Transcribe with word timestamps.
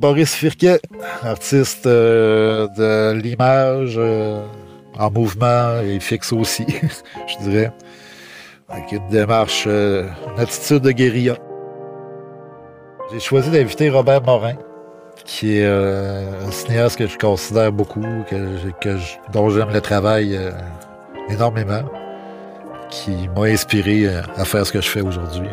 Boris 0.00 0.34
Firquet, 0.34 0.80
artiste 1.22 1.84
euh, 1.84 2.68
de 2.68 3.20
l'image 3.20 3.96
euh, 3.98 4.42
en 4.98 5.10
mouvement 5.10 5.78
et 5.82 6.00
fixe 6.00 6.32
aussi, 6.32 6.64
je 7.28 7.44
dirais. 7.44 7.70
Avec 8.70 8.92
une 8.92 9.06
démarche, 9.10 9.64
euh, 9.66 10.08
une 10.34 10.40
attitude 10.40 10.80
de 10.80 10.92
guérilla. 10.92 11.36
J'ai 13.12 13.20
choisi 13.20 13.50
d'inviter 13.50 13.90
Robert 13.90 14.22
Morin, 14.22 14.54
qui 15.26 15.58
est 15.58 15.66
un 15.66 16.50
cinéaste 16.50 16.96
que 16.96 17.06
je 17.06 17.18
considère 17.18 17.70
beaucoup, 17.70 18.06
que, 18.30 18.96
dont 19.32 19.50
j'aime 19.50 19.70
le 19.70 19.80
travail 19.80 20.38
énormément, 21.28 21.82
qui 22.88 23.28
m'a 23.36 23.46
inspiré 23.46 24.06
à 24.36 24.44
faire 24.44 24.64
ce 24.64 24.72
que 24.72 24.80
je 24.80 24.88
fais 24.88 25.02
aujourd'hui. 25.02 25.48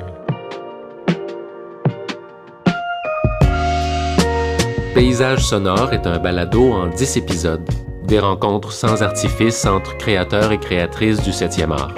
Paysage 4.98 5.46
sonore 5.46 5.94
est 5.94 6.08
un 6.08 6.18
balado 6.18 6.74
en 6.74 6.88
10 6.88 7.18
épisodes, 7.18 7.70
des 8.08 8.18
rencontres 8.18 8.72
sans 8.72 9.04
artifice 9.04 9.64
entre 9.68 9.96
créateurs 9.98 10.52
et 10.52 10.58
créatrices 10.58 11.22
du 11.22 11.30
7e 11.30 11.72
art. 11.72 11.94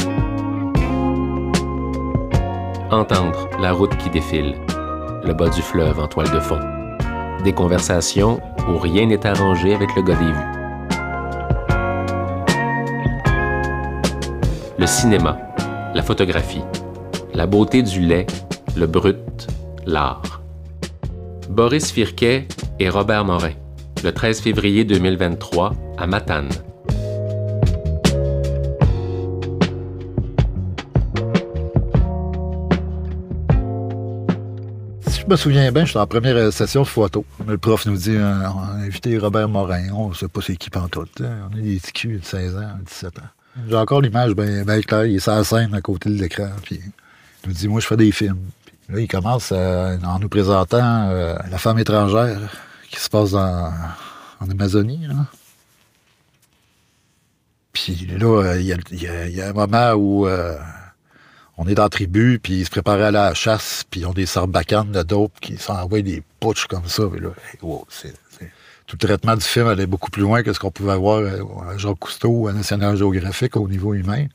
Entendre 2.91 3.47
la 3.61 3.71
route 3.71 3.95
qui 3.95 4.09
défile, 4.09 4.55
le 5.23 5.31
bas 5.31 5.47
du 5.47 5.61
fleuve 5.61 5.97
en 5.97 6.07
toile 6.09 6.29
de 6.29 6.41
fond. 6.41 6.59
Des 7.45 7.53
conversations 7.53 8.41
où 8.67 8.77
rien 8.77 9.05
n'est 9.05 9.25
arrangé 9.25 9.73
avec 9.73 9.95
le 9.95 10.01
gars 10.01 10.15
des. 10.15 10.33
Le 14.77 14.85
cinéma, 14.85 15.37
la 15.93 16.03
photographie, 16.03 16.65
la 17.33 17.45
beauté 17.45 17.81
du 17.81 18.01
lait, 18.01 18.27
le 18.75 18.87
brut, 18.87 19.47
l'art. 19.85 20.41
Boris 21.49 21.93
Firquet 21.93 22.45
et 22.79 22.89
Robert 22.89 23.25
Morin, 23.25 23.51
le 24.03 24.11
13 24.11 24.39
février 24.39 24.85
2023 24.85 25.73
à 25.97 26.07
Matane. 26.07 26.49
Si 35.07 35.21
je 35.21 35.25
me 35.27 35.35
souviens 35.35 35.71
bien, 35.71 35.83
je 35.83 35.89
suis 35.89 35.99
en 35.99 36.07
première 36.07 36.53
session 36.53 36.83
de 36.83 36.87
photo. 36.87 37.25
Le 37.45 37.57
prof 37.57 37.85
nous 37.85 37.97
dit 37.97 38.15
euh, 38.15 38.49
on 38.49 38.59
a 38.59 38.85
invité 38.85 39.17
Robert 39.17 39.49
Morin. 39.49 39.89
On 39.93 40.09
ne 40.09 40.13
sait 40.13 40.29
pas 40.29 40.39
c'est 40.41 40.55
qui 40.55 40.69
tout. 40.69 40.79
Hein. 41.21 41.49
On 41.51 41.57
est 41.57 41.61
des 41.61 41.79
petits 41.79 42.07
de 42.07 42.23
16 42.23 42.55
ans, 42.55 42.77
17 42.85 43.19
ans. 43.19 43.21
J'ai 43.67 43.75
encore 43.75 43.99
l'image 43.99 44.33
bien 44.35 44.63
claire. 44.81 45.05
Il 45.05 45.17
est 45.17 45.19
sur 45.19 45.45
scène 45.45 45.73
à 45.73 45.81
côté 45.81 46.09
de 46.09 46.15
l'écran. 46.15 46.49
Il 46.71 46.79
nous 47.45 47.53
dit 47.53 47.67
Moi, 47.67 47.81
je 47.81 47.87
fais 47.87 47.97
des 47.97 48.11
films. 48.11 48.39
là, 48.87 48.99
il 49.01 49.07
commence 49.07 49.51
en 49.51 50.19
nous 50.19 50.29
présentant 50.29 51.09
euh, 51.09 51.35
La 51.51 51.57
femme 51.57 51.79
étrangère 51.79 52.39
qui 52.89 52.99
se 52.99 53.09
passe 53.09 53.33
en 53.33 54.49
Amazonie. 54.49 55.07
Puis 57.73 58.07
là, 58.19 58.55
il 58.55 58.65
y, 58.65 59.41
a 59.41 59.49
un 59.49 59.53
moment 59.53 59.93
où 59.93 60.27
euh, 60.27 60.57
on 61.57 61.67
est 61.67 61.75
dans 61.75 61.83
la 61.83 61.89
tribu, 61.89 62.39
puis 62.41 62.59
ils 62.59 62.65
se 62.65 62.69
préparaient 62.69 63.05
à 63.05 63.11
la 63.11 63.33
chasse, 63.33 63.85
puis 63.89 64.01
ils 64.01 64.05
ont 64.05 64.13
des 64.13 64.25
sarbacanes 64.25 64.91
de 64.91 65.03
dope 65.03 65.39
qui 65.39 65.57
s'envoient 65.57 66.01
des 66.01 66.23
putsch 66.39 66.65
comme 66.65 66.87
ça. 66.87 67.03
là, 67.03 67.29
Tout 68.87 68.97
le 69.01 69.07
traitement 69.07 69.35
du 69.35 69.45
film 69.45 69.67
allait 69.67 69.85
beaucoup 69.85 70.09
plus 70.09 70.23
loin 70.23 70.41
que 70.43 70.51
ce 70.51 70.59
qu'on 70.59 70.71
pouvait 70.71 70.97
voir 70.97 71.21
à 71.69 71.77
Jacques 71.77 71.99
Cousteau 71.99 72.47
à 72.47 72.53
National 72.53 72.97
Geographic 72.97 73.55
au 73.55 73.67
niveau 73.67 73.93
humain. 73.93 74.25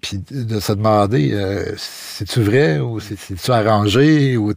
Puis 0.00 0.18
de 0.30 0.58
se 0.58 0.72
demander, 0.72 1.32
euh, 1.32 1.74
c'est-tu 1.76 2.42
vrai 2.42 2.80
ou 2.80 2.98
c'est-tu 3.00 3.50
arrangé 3.50 4.36
ou 4.36 4.52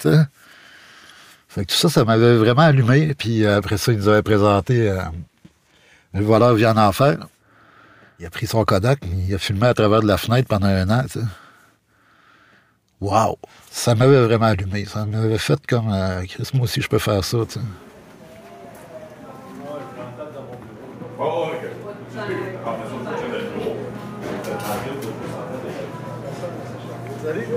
fait 1.55 1.63
que 1.63 1.71
tout 1.71 1.77
ça, 1.77 1.87
ça 1.87 2.03
m'avait 2.03 2.35
vraiment 2.35 2.63
allumé. 2.63 3.13
Puis 3.13 3.45
euh, 3.45 3.59
après 3.59 3.77
ça, 3.77 3.93
il 3.93 3.99
nous 3.99 4.09
avait 4.09 4.21
présenté 4.21 4.89
euh, 4.89 4.99
Le 6.13 6.21
voleur 6.21 6.53
vient 6.53 6.75
en 6.75 6.89
enfer. 6.89 7.17
Il 8.19 8.25
a 8.25 8.29
pris 8.29 8.45
son 8.45 8.65
Kodak, 8.65 8.99
il 9.05 9.33
a 9.33 9.37
filmé 9.37 9.67
à 9.67 9.73
travers 9.73 10.01
de 10.01 10.07
la 10.07 10.17
fenêtre 10.17 10.49
pendant 10.49 10.67
un 10.67 10.89
an. 10.89 11.05
Wow! 12.99 13.37
Ça 13.71 13.95
m'avait 13.95 14.25
vraiment 14.25 14.47
allumé. 14.47 14.83
Ça 14.83 15.05
m'avait 15.05 15.37
fait 15.37 15.65
comme 15.65 15.93
euh, 15.93 16.25
Chris, 16.25 16.49
moi 16.53 16.65
aussi, 16.65 16.81
je 16.81 16.89
peux 16.89 16.99
faire 16.99 17.23
ça. 17.23 17.37
Tu 17.47 17.53
sais. 17.53 17.59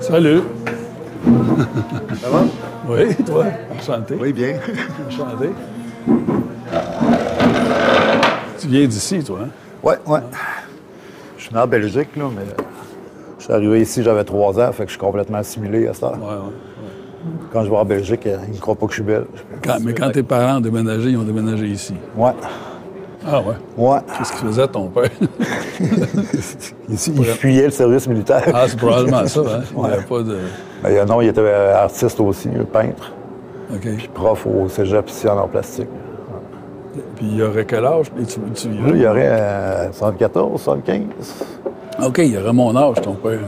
Salut! 0.02 0.42
Ça 2.20 2.28
va? 2.30 2.44
Oui, 2.88 3.14
toi? 3.24 3.46
Enchanté. 3.76 4.14
Oui, 4.20 4.32
bien. 4.32 4.56
Enchanté. 5.08 5.50
Tu 8.58 8.68
viens 8.68 8.86
d'ici, 8.86 9.22
toi, 9.22 9.40
hein? 9.44 9.48
Oui, 9.82 9.94
oui. 10.06 10.18
Je 11.36 11.42
suis 11.44 11.54
né 11.54 11.60
en 11.60 11.66
Belgique, 11.66 12.16
là, 12.16 12.24
mais 12.34 12.42
je 13.38 13.44
suis 13.44 13.52
arrivé 13.52 13.80
ici, 13.80 14.02
j'avais 14.02 14.24
trois 14.24 14.58
ans, 14.58 14.72
fait 14.72 14.84
que 14.84 14.88
je 14.88 14.94
suis 14.94 15.00
complètement 15.00 15.38
assimilé 15.38 15.86
à 15.86 15.94
ça. 15.94 16.12
Oui, 16.14 16.34
oui. 16.44 16.52
Quand 17.52 17.64
je 17.64 17.70
vais 17.70 17.76
en 17.76 17.84
Belgique, 17.84 18.26
ils 18.26 18.54
ne 18.54 18.58
croient 18.58 18.74
pas 18.74 18.86
que 18.86 18.92
je 18.92 18.96
suis 18.96 19.04
belge. 19.04 19.26
mais 19.82 19.94
quand 19.94 20.10
tes 20.10 20.22
parents 20.22 20.58
ont 20.58 20.60
déménagé, 20.60 21.10
ils 21.10 21.16
ont 21.16 21.22
déménagé 21.22 21.66
ici. 21.66 21.94
Oui. 22.16 22.30
Ah 23.30 23.42
ouais? 23.42 23.54
Ouais. 23.76 23.98
Qu'est-ce 24.16 24.32
qu'il 24.32 24.48
faisait 24.48 24.68
ton 24.68 24.88
père? 24.88 25.10
Il 26.88 26.96
fuyait 27.24 27.66
le 27.66 27.70
service 27.70 28.08
militaire. 28.08 28.42
Ah, 28.54 28.64
c'est 28.66 28.78
probablement 28.78 29.26
ça, 29.26 29.40
hein? 29.40 29.62
Il 29.70 29.82
n'y 29.82 29.86
avait 29.86 30.02
pas 30.02 30.22
de... 30.22 30.38
Ben, 30.82 31.06
non, 31.06 31.20
il 31.20 31.28
était 31.28 31.40
euh, 31.42 31.76
artiste 31.76 32.18
aussi, 32.20 32.48
peintre. 32.72 33.12
OK. 33.70 33.80
Puis 33.80 34.08
prof 34.14 34.46
au 34.46 34.68
cégep 34.68 35.10
ici 35.10 35.28
en 35.28 35.46
plastique. 35.46 35.88
Puis 37.16 37.26
il 37.26 37.36
y 37.36 37.42
aurait 37.42 37.66
quel 37.66 37.84
âge? 37.84 38.06
Tu, 38.16 38.40
tu 38.54 38.68
Là, 38.68 38.90
il 38.94 39.00
y 39.02 39.06
aurait 39.06 39.28
euh, 39.28 39.92
74, 39.92 40.60
75. 40.62 41.04
OK, 42.06 42.18
il 42.18 42.32
y 42.32 42.38
aurait 42.38 42.52
mon 42.52 42.74
âge, 42.74 43.02
ton 43.02 43.14
père. 43.14 43.40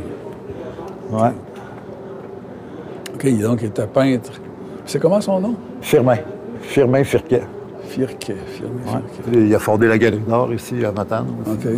Ouais. 1.10 1.30
OK, 3.14 3.40
donc 3.40 3.62
il 3.62 3.68
était 3.68 3.86
peintre. 3.86 4.32
C'est 4.84 4.98
comment 4.98 5.20
son 5.20 5.40
nom? 5.40 5.54
Firmin. 5.80 6.18
Firmin 6.60 7.04
Firquet. 7.04 7.42
Il 9.32 9.54
a 9.54 9.58
fondé 9.58 9.88
la 9.88 9.98
Galerie 9.98 10.22
d'art 10.26 10.52
ici 10.52 10.84
à 10.84 10.92
Matane. 10.92 11.26
OK. 11.46 11.68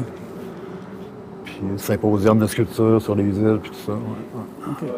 Puis 1.45 1.61
le 1.71 1.79
symposium 1.79 2.39
de 2.39 2.47
sculpture 2.47 3.01
sur 3.01 3.15
les 3.15 3.25
îles, 3.25 3.59
puis 3.63 3.71
tout 3.71 3.87
ça. 3.87 3.93
Ouais. 3.93 4.71
OK. 4.71 4.89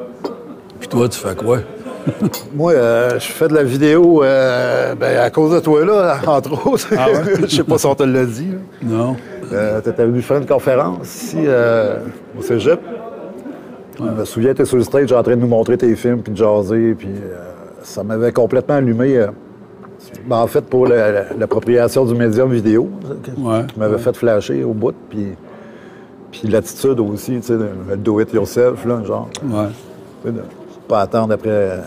Puis 0.81 0.89
toi, 0.89 1.09
tu 1.09 1.19
fais 1.19 1.35
quoi? 1.35 1.59
Moi, 2.55 2.73
euh, 2.73 3.19
je 3.19 3.27
fais 3.27 3.49
de 3.49 3.55
la 3.55 3.63
vidéo 3.63 4.23
euh, 4.23 4.95
ben, 4.95 5.19
à 5.19 5.31
cause 5.31 5.55
de 5.55 5.61
toi, 5.61 5.85
là, 5.85 6.19
entre 6.27 6.67
autres. 6.67 6.89
Ah 6.97 7.11
ouais? 7.11 7.35
je 7.43 7.47
sais 7.47 7.65
pas 7.65 7.79
si 7.79 7.87
on 7.87 7.95
te 7.95 8.03
l'a 8.03 8.25
dit. 8.25 8.49
Là. 8.51 8.59
Non. 8.83 9.17
Euh, 9.53 9.81
tu 9.81 9.91
étais 9.91 10.05
venu 10.05 10.21
faire 10.23 10.39
une 10.39 10.47
conférence 10.47 11.15
ici 11.15 11.39
euh, 11.41 11.99
au 12.39 12.43
cégep. 12.43 12.81
Je 13.99 14.03
me 14.03 14.25
souviens, 14.25 14.55
tu 14.55 14.67
sur 14.67 14.77
le 14.77 14.83
stage 14.83 15.13
en 15.13 15.23
train 15.23 15.37
de 15.37 15.41
nous 15.41 15.47
montrer 15.47 15.79
tes 15.79 15.95
films, 15.95 16.21
puis 16.21 16.33
de 16.33 16.37
jaser, 16.37 16.95
puis 16.95 17.09
euh, 17.09 17.39
ça 17.83 18.03
m'avait 18.03 18.33
complètement 18.33 18.75
allumé. 18.75 19.25
Euh, 20.13 20.19
ben, 20.27 20.37
en 20.39 20.47
fait, 20.47 20.63
pour 20.63 20.87
la- 20.87 21.33
l'appropriation 21.35 22.05
du 22.05 22.15
médium 22.15 22.51
vidéo, 22.53 22.89
qui 23.23 23.31
Ouais. 23.41 23.61
m'avait 23.77 23.99
fait 23.99 24.15
flasher 24.17 24.65
au 24.65 24.73
bout, 24.73 24.95
puis, 25.11 25.29
puis 26.33 26.49
l'attitude 26.49 27.01
aussi, 27.01 27.37
tu 27.37 27.43
sais, 27.43 27.55
le 27.55 27.97
do 27.97 28.21
it 28.21 28.33
yourself, 28.33 28.85
là, 28.85 29.03
genre. 29.05 29.29
Ouais. 29.45 29.67
Tu 30.23 30.29
sais, 30.29 30.35
de 30.35 30.41
pas 30.89 31.01
attendre 31.01 31.33
après, 31.35 31.49
euh, 31.51 31.79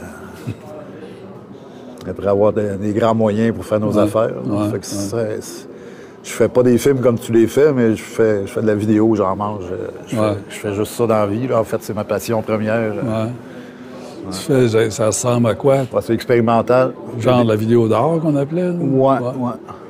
après 2.10 2.28
avoir 2.28 2.54
des, 2.54 2.76
des 2.78 2.94
grands 2.94 3.16
moyens 3.16 3.54
pour 3.54 3.66
faire 3.66 3.80
nos 3.80 3.92
Ouais. 3.96 4.04
affaires. 4.04 4.32
Fait 4.72 4.80
que 4.80 4.86
je 6.24 6.32
fais 6.32 6.48
pas 6.50 6.64
des 6.64 6.78
films 6.78 7.00
comme 7.00 7.18
tu 7.20 7.32
les 7.32 7.48
fais, 7.48 7.72
mais 7.74 7.96
je 7.96 8.02
fais, 8.04 8.42
je 8.46 8.52
fais 8.52 8.62
de 8.62 8.68
la 8.68 8.76
vidéo, 8.76 9.14
j'en 9.16 9.36
mange. 9.36 9.64
euh, 9.72 9.88
Je, 10.08 10.16
fais, 10.16 10.22
je 10.50 10.56
fais 10.56 10.74
juste 10.74 10.94
ça 10.94 11.08
dans 11.08 11.16
la 11.16 11.28
vie. 11.28 11.48
là. 11.48 11.60
En 11.60 11.64
fait, 11.64 11.78
c'est 11.82 11.94
ma 11.94 12.04
passion 12.04 12.42
première. 12.42 12.94
Ouais. 14.28 14.34
Tu 14.66 14.70
fais, 14.70 14.90
ça 14.92 15.08
ressemble 15.08 15.48
à 15.50 15.56
quoi? 15.56 15.78
C'est 16.02 16.14
expérimental. 16.14 16.94
Genre 17.20 17.44
la 17.44 17.56
vidéo 17.56 17.88
d'art 17.88 18.20
qu'on 18.22 18.36
appelait? 18.36 18.70
ouais. 18.70 19.18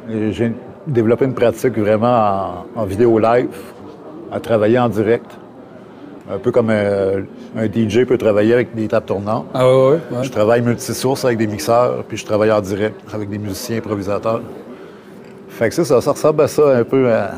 Et 0.09 0.31
J'ai 0.31 0.53
développé 0.85 1.25
une 1.25 1.33
pratique 1.33 1.77
vraiment 1.77 2.65
en, 2.75 2.81
en 2.81 2.85
vidéo 2.85 3.19
live, 3.19 3.49
à 4.31 4.39
travailler 4.39 4.79
en 4.79 4.89
direct. 4.89 5.37
Un 6.29 6.37
peu 6.39 6.51
comme 6.51 6.67
euh, 6.69 7.21
un 7.57 7.65
DJ 7.65 8.03
peut 8.05 8.17
travailler 8.17 8.53
avec 8.53 8.75
des 8.75 8.87
tables 8.89 9.05
tournantes. 9.05 9.45
Ah 9.53 9.65
ouais, 9.67 9.91
ouais. 9.91 9.99
Je 10.23 10.29
travaille 10.29 10.61
multisource 10.61 11.23
avec 11.23 11.37
des 11.37 11.47
mixeurs, 11.47 12.03
puis 12.07 12.17
je 12.17 12.25
travaille 12.25 12.51
en 12.51 12.59
direct 12.61 12.99
avec 13.13 13.29
des 13.29 13.37
musiciens 13.37 13.77
improvisateurs. 13.77 14.41
Fait 15.49 15.69
que 15.69 15.75
ça, 15.75 15.85
ça, 15.85 16.01
ça 16.01 16.11
ressemble 16.11 16.41
à 16.41 16.47
ça 16.49 16.77
un 16.77 16.83
peu 16.83 17.11
à 17.11 17.31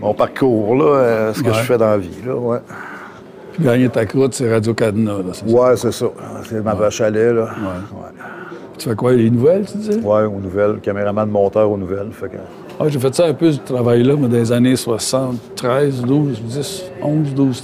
mon 0.00 0.14
parcours, 0.14 0.74
là, 0.74 0.84
euh, 0.84 1.34
ce 1.34 1.42
que 1.42 1.52
je 1.52 1.60
fais 1.60 1.76
dans 1.76 1.90
la 1.90 1.98
vie, 1.98 2.18
là. 2.26 2.60
Puis 3.52 3.64
gagner 3.64 3.88
ta 3.88 4.06
croûte, 4.06 4.34
c'est 4.34 4.50
Radio 4.52 4.74
Cadena, 4.74 5.12
là, 5.14 5.24
c'est 5.32 5.48
ça? 5.48 5.54
Ouais, 5.56 5.76
c'est 5.76 5.92
ça. 5.92 6.06
C'est 6.44 6.64
ma 6.64 6.74
vache 6.74 7.00
à 7.00 7.10
lait, 7.10 7.32
là. 7.32 7.42
Ouais. 7.42 8.20
Tu 8.78 8.88
fais 8.88 8.94
quoi, 8.94 9.12
les 9.12 9.28
nouvelles, 9.30 9.64
tu 9.66 9.76
disais? 9.78 10.00
Ouais, 10.00 10.22
aux 10.24 10.40
nouvelles, 10.40 10.78
caméraman 10.80 11.28
monteur 11.28 11.70
aux 11.70 11.76
nouvelles. 11.76 12.08
Fait 12.12 12.28
que... 12.28 12.36
Ah, 12.78 12.84
j'ai 12.88 12.98
fait 12.98 13.14
ça 13.14 13.26
un 13.26 13.34
peu, 13.34 13.52
ce 13.52 13.58
travail-là, 13.60 14.16
moi, 14.16 14.28
dans 14.28 14.36
les 14.36 14.52
années 14.52 14.76
73, 14.76 16.02
12, 16.02 16.42
10, 16.42 16.84
11, 17.02 17.34
12. 17.34 17.62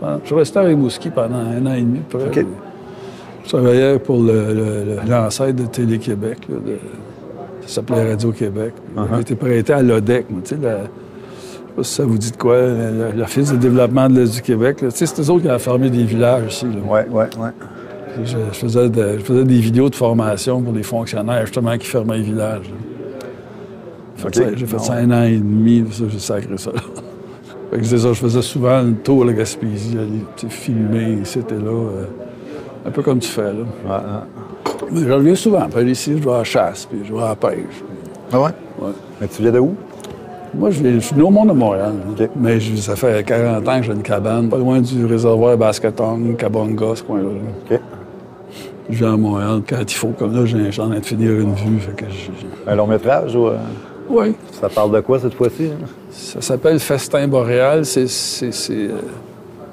13. 0.00 0.18
Je 0.24 0.34
restais 0.34 0.58
avec 0.60 0.76
Mouski 0.78 1.10
pendant 1.10 1.36
un 1.36 1.66
an 1.66 1.74
et 1.74 1.80
demi, 1.82 2.00
près. 2.08 2.26
OK. 2.26 2.46
Je 3.44 3.48
travaillais 3.50 3.98
pour 3.98 4.18
l'ancêtre 4.22 5.56
de 5.62 5.66
Télé-Québec. 5.66 6.38
là, 6.48 6.56
de- 6.56 6.78
ça 7.66 7.74
s'appelait 7.76 8.10
Radio-Québec. 8.10 8.72
J'ai 9.14 9.20
été 9.20 9.34
prêté 9.34 9.72
à 9.72 9.82
l'ODEC. 9.82 10.26
moi, 10.30 10.40
tu 10.44 10.54
sais, 10.54 10.60
sais 11.76 11.82
pas 11.82 11.82
si 11.84 11.94
ça 11.94 12.04
vous 12.04 12.18
dit 12.18 12.30
de 12.32 12.36
quoi, 12.36 12.56
l'Office 13.16 13.52
de 13.52 13.56
développement 13.56 14.08
de 14.08 14.20
l'Est 14.20 14.34
du 14.34 14.42
Québec. 14.42 14.76
Tu 14.80 14.90
sais, 14.90 15.06
c'est 15.06 15.20
eux 15.22 15.30
autres 15.30 15.42
qui 15.44 15.50
ont 15.50 15.58
fermé 15.58 15.90
des 15.90 16.04
villages 16.04 16.54
ici. 16.54 16.66
ouais, 16.88 17.06
ouais. 17.10 17.26
Puis 18.14 18.24
Je, 18.26 18.36
je 18.52 18.58
faisais 18.58 18.88
de- 18.88 19.18
je 19.18 19.24
faisais 19.24 19.44
des 19.44 19.58
vidéos 19.58 19.90
de 19.90 19.94
formation 19.94 20.60
pour 20.62 20.72
des 20.72 20.82
fonctionnaires, 20.82 21.42
justement, 21.44 21.76
qui 21.76 21.86
fermaient 21.86 22.16
les 22.18 22.22
villages. 22.24 22.66
là. 22.70 23.26
Fait 24.16 24.28
OK. 24.28 24.34
ça, 24.34 24.42
J'ai 24.56 24.66
fait 24.66 24.78
ça 24.80 24.94
un 24.94 25.10
an 25.10 25.22
et 25.24 25.36
demi, 25.36 25.84
j'ai 26.10 26.18
sacré 26.18 26.56
ça. 26.56 26.70
Fait 27.70 27.78
que 27.78 27.84
c'est 27.84 27.98
ça, 27.98 28.08
je 28.12 28.20
faisais 28.20 28.42
souvent 28.42 28.80
le 28.80 28.94
tour 28.94 29.24
de 29.24 29.30
la 29.30 29.36
Gaspésie, 29.38 29.98
aller 29.98 30.48
filmer, 30.50 31.18
c'était 31.24 31.56
là, 31.56 31.62
euh, 31.72 32.04
un 32.86 32.90
peu 32.92 33.02
comme 33.02 33.18
tu 33.18 33.28
fais. 33.28 33.42
Là. 33.52 33.58
Ouais, 33.84 33.90
ouais. 33.90 34.88
Mais 34.92 35.00
je 35.00 35.10
reviens 35.12 35.34
souvent. 35.34 35.66
Puis 35.68 35.90
ici, 35.90 36.12
je 36.16 36.22
vais 36.22 36.32
à 36.32 36.38
la 36.38 36.44
chasse, 36.44 36.86
puis 36.86 37.00
je 37.04 37.12
vais 37.12 37.20
à 37.22 37.28
la 37.30 37.34
pêche. 37.34 37.82
Ah 38.32 38.40
ouais? 38.40 38.50
Ouais. 38.78 38.92
Mais 39.20 39.26
tu 39.26 39.42
viens 39.42 39.50
de 39.50 39.58
où? 39.58 39.74
Moi, 40.58 40.70
je, 40.70 40.82
je 40.94 40.98
suis 41.00 41.16
né 41.16 41.22
au 41.22 41.30
monde 41.30 41.48
de 41.48 41.52
Montréal. 41.54 41.92
Mais 42.36 42.58
je- 42.60 42.76
ça 42.76 42.96
fait 42.96 43.24
40 43.26 43.68
ans 43.68 43.78
que 43.80 43.86
j'ai 43.86 43.92
une 43.92 44.02
cabane, 44.02 44.48
pas 44.48 44.58
loin 44.58 44.80
du 44.80 45.04
réservoir 45.04 45.56
Basketon, 45.56 46.34
Kabonga, 46.38 46.94
ce 46.94 47.02
coin-là. 47.02 47.78
Je 48.88 48.98
viens 48.98 49.14
à 49.14 49.16
Montréal 49.16 49.62
quand 49.68 49.80
il 49.82 49.94
faut. 49.94 50.08
Comme 50.18 50.34
là, 50.34 50.46
j'ai 50.46 50.58
un 50.58 50.70
train 50.70 50.88
de 50.88 51.04
finir 51.04 51.32
une 51.32 51.54
vue. 51.54 51.78
Fait 51.80 51.92
que 51.92 52.04
je- 52.10 52.70
Un 52.70 52.74
long 52.76 52.86
métrage 52.86 53.34
ou. 53.34 53.48
euh, 53.48 53.56
Oui. 54.08 54.34
Ça 54.60 54.68
parle 54.68 54.92
de 54.94 55.00
quoi 55.00 55.18
cette 55.18 55.34
fois-ci? 55.34 55.64
hein? 55.66 55.86
Ça 56.10 56.40
s'appelle 56.40 56.78
Festin 56.78 57.26
boréal. 57.26 57.84
C'est, 57.84 58.06
c'est, 58.08 58.52
c'est, 58.52 58.72
euh, 58.72 58.92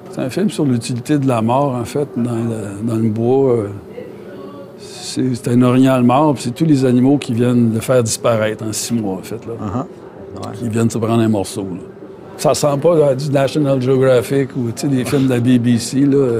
c'est 0.09 0.21
un 0.21 0.29
film 0.31 0.49
sur 0.49 0.65
l'utilité 0.65 1.19
de 1.19 1.27
la 1.27 1.41
mort, 1.43 1.75
en 1.79 1.85
fait, 1.85 2.07
dans 2.17 2.31
le, 2.31 2.81
dans 2.87 2.95
le 2.95 3.09
bois. 3.09 3.57
C'est, 4.79 5.47
un 5.47 5.61
orignal 5.61 6.01
mort, 6.03 6.33
puis 6.33 6.43
c'est 6.45 6.55
tous 6.55 6.65
les 6.65 6.83
animaux 6.85 7.17
qui 7.19 7.33
viennent 7.33 7.71
le 7.73 7.79
faire 7.79 8.01
disparaître 8.01 8.65
en 8.65 8.73
six 8.73 8.93
mois, 8.95 9.17
en 9.19 9.21
fait, 9.23 9.45
là. 9.45 9.53
Uh-huh. 10.35 10.51
Qui 10.57 10.69
viennent 10.69 10.89
se 10.89 10.97
prendre 10.97 11.21
un 11.21 11.27
morceau, 11.29 11.63
là. 11.63 11.79
Ça 12.37 12.53
sent 12.53 12.77
pas 12.81 13.13
du 13.15 13.29
National 13.29 13.79
Geographic 13.81 14.49
ou, 14.55 14.71
des 14.87 15.05
films 15.05 15.25
de 15.25 15.29
la 15.29 15.39
BBC, 15.39 16.01
là. 16.01 16.39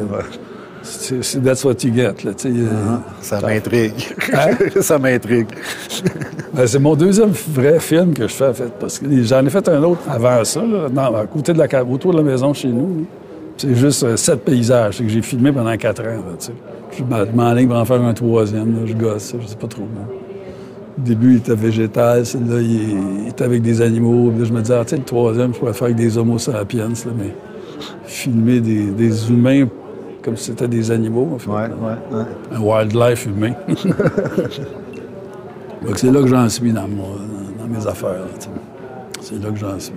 C'est, 0.82 1.42
that's 1.42 1.64
what 1.64 1.76
you 1.84 1.94
get, 1.94 2.16
là, 2.26 2.32
euh. 2.46 2.68
Ça 3.22 3.40
m'intrigue. 3.40 3.94
Hein? 4.34 4.50
ça 4.82 5.00
m'intrigue. 5.00 5.48
Ben, 6.54 6.68
c'est 6.68 6.80
mon 6.80 6.96
deuxième 6.96 7.30
vrai 7.30 7.80
film 7.80 8.14
que 8.14 8.24
je 8.28 8.34
fais, 8.34 8.48
en 8.48 8.54
fait, 8.54 8.72
parce 8.80 9.00
que 9.00 9.06
j'en 9.24 9.46
ai 9.46 9.50
fait 9.50 9.68
un 9.70 9.82
autre 9.84 10.02
avant 10.10 10.44
ça, 10.44 10.62
là, 10.62 10.90
dans- 10.90 11.16
à 11.16 11.26
côté 11.26 11.54
de 11.54 11.60
la, 11.60 11.84
autour 11.86 12.12
de 12.12 12.18
la 12.18 12.24
maison 12.24 12.54
chez 12.54 12.68
nous. 12.68 13.06
C'est 13.56 13.76
juste 13.76 14.04
euh, 14.04 14.18
sept 14.18 14.44
paysages 14.44 14.98
que 14.98 15.08
j'ai 15.08 15.22
filmé 15.22 15.52
pendant 15.54 15.78
quatre 15.78 16.02
ans. 16.02 16.06
là. 16.06 16.54
Je 16.98 17.04
m'en- 17.04 17.26
je 17.26 17.32
m'enligne 17.32 17.68
pour 17.70 17.78
en 17.78 17.86
faire 17.86 18.02
un 18.02 18.14
troisième. 18.14 18.74
là, 18.74 18.82
je 18.86 18.94
gosse, 18.94 19.36
je 19.40 19.48
sais 19.48 19.56
pas 19.56 19.68
trop. 19.68 19.84
là. 19.84 20.02
Au 20.98 21.02
début, 21.02 21.32
il 21.32 21.38
était 21.38 21.56
végétal. 21.56 22.26
Celui-là, 22.26 22.62
il, 22.62 23.28
était 23.30 23.44
avec 23.44 23.62
des 23.62 23.82
animaux. 23.82 24.30
Puis 24.30 24.40
là, 24.40 24.46
je 24.46 24.54
me 24.54 24.62
disais, 24.62 24.76
ah, 24.76 24.84
tu 24.84 24.92
sais, 24.92 24.98
le 24.98 25.04
troisième, 25.04 25.54
je 25.54 25.60
pourrais 25.60 25.74
faire 25.74 25.86
avec 25.86 25.98
des 25.98 26.18
homo 26.18 26.38
sapiens, 26.38 26.90
là, 26.90 27.12
mais 27.18 27.34
filmer 28.06 28.60
des, 28.60 28.86
des 28.92 29.30
humains 29.32 29.68
comme 30.24 30.38
si 30.38 30.46
c'était 30.52 30.68
des 30.70 30.90
animaux, 30.92 31.32
en 31.36 31.38
fait. 31.40 31.50
Ouais, 31.50 31.68
ouais, 31.68 32.18
ouais. 32.18 32.26
Un 32.56 32.60
wildlife 32.62 33.26
humain. 33.26 33.54
Donc, 35.86 35.98
c'est 35.98 36.12
là 36.12 36.22
que 36.22 36.28
j'en 36.28 36.48
suis 36.48 36.72
dans, 36.72 36.88
mon- 36.88 37.18
dans 37.60 37.68
mes 37.68 37.86
affaires. 37.86 38.12
là. 38.12 38.28
C'est 39.20 39.44
là 39.44 39.50
que 39.50 39.58
j'en 39.58 39.78
suis. 39.80 39.94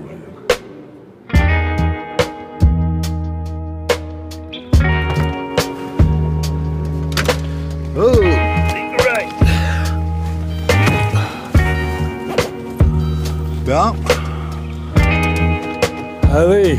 Allez! 16.37 16.79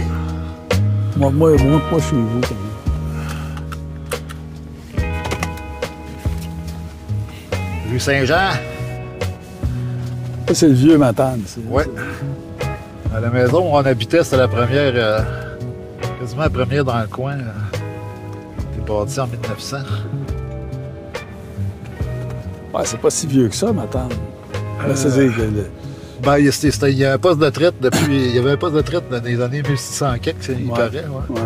Moi, 1.15 1.31
moi, 1.31 1.49
moi, 1.57 1.81
moi 1.89 1.99
chez 1.99 2.15
vous. 2.15 2.41
quand 2.41 2.51
même. 2.51 2.67
Rue 7.91 7.99
Saint-Jean? 7.99 8.51
C'est 10.53 10.67
le 10.67 10.73
vieux 10.75 10.97
Matane. 10.99 11.41
Ouais. 11.69 11.85
À 13.15 13.19
la 13.19 13.29
maison 13.29 13.61
où 13.61 13.75
on 13.75 13.83
habitait, 13.83 14.23
c'était 14.23 14.37
la 14.37 14.47
première, 14.47 14.93
euh, 14.95 15.21
quasiment 16.19 16.43
la 16.43 16.49
première 16.51 16.85
dans 16.85 16.99
le 16.99 17.07
coin. 17.07 17.37
C'était 18.75 18.87
bâti 18.87 19.19
en 19.19 19.25
1900. 19.25 19.77
Ouais, 22.75 22.81
c'est 22.83 22.99
pas 22.99 23.09
si 23.09 23.25
vieux 23.25 23.47
que 23.49 23.55
ça, 23.55 23.73
Matane. 23.73 24.09
Ben, 24.85 24.95
C'est-à-dire 24.95 25.35
que 25.35 25.41
le- 25.41 25.71
Ben, 26.23 26.37
il 26.39 26.45
y 26.45 26.47
a- 26.47 26.51
c'était- 26.51 26.71
c'était- 26.71 26.91
il 26.91 26.97
y 26.97 27.05
a 27.05 27.13
un 27.13 27.17
poste 27.17 27.39
de 27.39 27.49
traite 27.49 27.75
depuis. 27.79 28.27
Il 28.29 28.35
y 28.35 28.39
avait 28.39 28.51
un 28.51 28.57
poste 28.57 28.75
de 28.75 28.81
traite 28.81 29.09
dans 29.09 29.23
les 29.23 29.39
années 29.41 29.61
1600 29.61 30.15
quelques, 30.21 30.47
il 30.49 30.65
Ouais. 30.69 30.75
paraît. 30.75 31.05
Ouais. 31.05 31.35
ouais. 31.35 31.41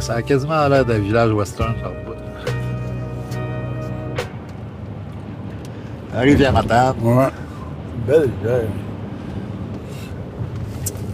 Ça 0.00 0.14
a 0.14 0.22
quasiment 0.22 0.66
l'air 0.68 0.84
d'un 0.84 0.98
village 0.98 1.32
western. 1.32 1.74
bout. 1.74 2.14
La 6.14 6.20
rivière 6.20 6.52
Matane. 6.52 6.94
Ouais. 7.02 7.28
Belle 8.06 8.20
rivière. 8.42 8.62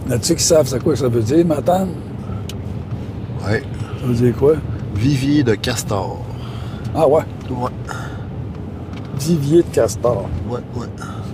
Là-dessus 0.07 0.35
qui 0.35 0.43
savent 0.43 0.67
c'est 0.67 0.81
quoi 0.83 0.93
que 0.93 0.99
ça 0.99 1.07
veut 1.07 1.21
dire, 1.21 1.45
Matane? 1.45 1.89
Ouais. 3.47 3.63
Ça 4.01 4.05
veut 4.05 4.13
dire 4.13 4.35
quoi? 4.35 4.53
Vivier 4.95 5.43
de 5.43 5.55
castor. 5.55 6.19
Ah 6.95 7.07
ouais, 7.07 7.23
Ouais, 7.49 7.69
vivier 9.25 9.63
de 9.63 9.67
castor. 9.73 10.25
ouais, 10.49 10.59
ouais. 10.75 10.87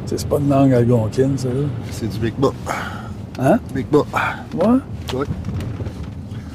C'est 0.05 0.27
pas 0.27 0.37
une 0.39 0.49
langue 0.49 0.73
algonquine, 0.73 1.37
ça, 1.37 1.47
là. 1.47 1.53
C'est 1.91 2.09
du 2.09 2.17
Big. 2.19 2.33
Hein? 3.39 3.59
Big 3.73 3.87
Bas. 3.89 4.03
Ouais? 4.53 5.17
Ouais. 5.17 5.25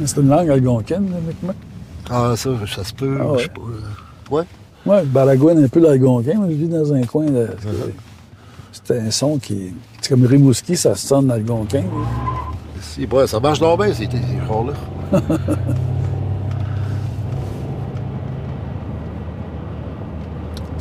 C'est 0.04 0.16
une 0.20 0.28
langue 0.28 0.50
algonquine, 0.50 1.10
le 1.10 1.20
Micmac. 1.26 1.56
Ah, 2.10 2.34
ça, 2.36 2.50
ça 2.66 2.84
se 2.84 2.92
peut. 2.92 3.18
Ah 3.20 3.32
ouais. 3.32 3.38
Je 3.38 3.42
sais 3.44 3.48
pas. 3.48 4.34
Ouais. 4.36 4.42
Ouais, 4.84 5.00
le 5.00 5.06
Baragouin 5.08 5.56
est 5.58 5.64
un 5.64 5.68
peu 5.68 5.80
l'algonquin. 5.80 6.34
Je 6.48 6.54
vis 6.54 6.68
dans 6.68 6.92
un 6.92 7.02
coin 7.02 7.26
de. 7.26 7.48
C'est 8.72 8.98
un 9.00 9.10
son 9.10 9.38
qui. 9.38 9.74
C'est 10.00 10.10
comme 10.10 10.24
Rimouski, 10.26 10.76
ça 10.76 10.94
sonne 10.94 11.28
l'algonquin. 11.28 11.80
là. 11.80 11.84
Si, 12.80 13.06
ouais, 13.06 13.26
ça 13.26 13.40
marche 13.40 13.58
donc 13.58 13.82
bien, 13.82 13.92
ces 13.92 14.04
ces 14.04 14.10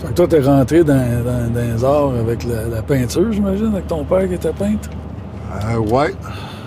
Fait 0.05 0.11
que 0.11 0.17
toi, 0.17 0.27
t'es 0.27 0.39
rentré 0.41 0.83
dans, 0.83 0.93
dans, 0.93 1.53
dans 1.53 1.61
les 1.75 1.83
arts 1.83 2.11
avec 2.19 2.43
la, 2.43 2.67
la 2.75 2.81
peinture, 2.81 3.31
j'imagine, 3.31 3.67
avec 3.73 3.87
ton 3.87 4.03
père 4.03 4.27
qui 4.27 4.35
était 4.35 4.51
peintre? 4.53 4.89
Euh, 5.73 5.77
ouais. 5.79 6.13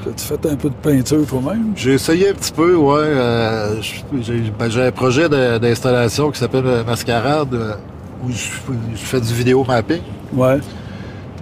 Tu 0.04 0.24
fait 0.24 0.46
un 0.46 0.56
peu 0.56 0.70
de 0.70 0.74
peinture 0.74 1.26
toi-même? 1.26 1.72
J'ai 1.76 1.92
essayé 1.94 2.30
un 2.30 2.32
petit 2.32 2.52
peu, 2.52 2.74
ouais. 2.76 2.94
euh, 2.98 3.80
J'ai 4.22 4.42
ben, 4.58 4.70
j'ai 4.70 4.86
un 4.86 4.90
projet 4.92 5.28
d'installation 5.28 6.30
qui 6.30 6.38
s'appelle 6.38 6.66
euh, 6.66 6.84
Mascarade, 6.84 7.52
euh, 7.54 7.74
où 8.24 8.30
je, 8.30 8.48
je 8.94 8.96
fais 9.04 9.20
du 9.20 9.32
vidéo 9.34 9.64
mapping. 9.68 10.00
Ouais. 10.32 10.58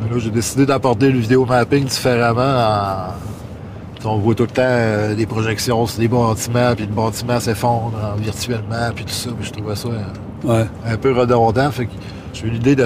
Mais 0.02 0.14
là, 0.14 0.18
j'ai 0.18 0.30
décidé 0.30 0.66
d'apporter 0.66 1.10
le 1.10 1.18
vidéo 1.18 1.44
mapping 1.46 1.84
différemment. 1.84 2.42
en- 2.42 4.08
On 4.08 4.18
voit 4.18 4.34
tout 4.34 4.42
le 4.44 4.48
temps 4.50 4.62
euh, 4.64 5.14
des 5.14 5.26
projections 5.26 5.86
sur 5.86 6.00
des 6.00 6.08
bâtiments, 6.08 6.74
puis 6.76 6.86
le 6.86 6.92
bâtiment 6.92 7.38
s'effondre 7.40 7.92
en- 8.02 8.16
virtuellement, 8.20 8.90
puis 8.94 9.04
tout 9.04 9.12
ça. 9.12 9.30
Puis 9.38 9.46
je 9.48 9.52
trouvais 9.52 9.76
ça 9.76 9.88
euh, 9.88 10.02
Ouais. 10.44 10.66
un 10.86 10.96
peu 10.96 11.12
redondant. 11.12 11.70
Fait 11.70 11.86
que 11.86 11.92
j'ai 12.32 12.46
eu 12.46 12.50
l'idée 12.50 12.76
de, 12.76 12.82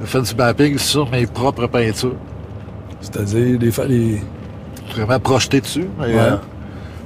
de- 0.00 0.04
faire 0.06 0.22
du 0.22 0.34
mapping 0.34 0.78
sur 0.78 1.10
mes 1.10 1.26
propres 1.26 1.66
peintures. 1.66 2.14
C'est-à-dire, 3.00 3.58
des 3.58 3.70
fois, 3.70 3.86
les. 3.86 4.20
Vraiment 4.94 5.20
projeté 5.20 5.60
dessus. 5.60 5.86
Ouais. 6.00 6.06
euh, 6.08 6.36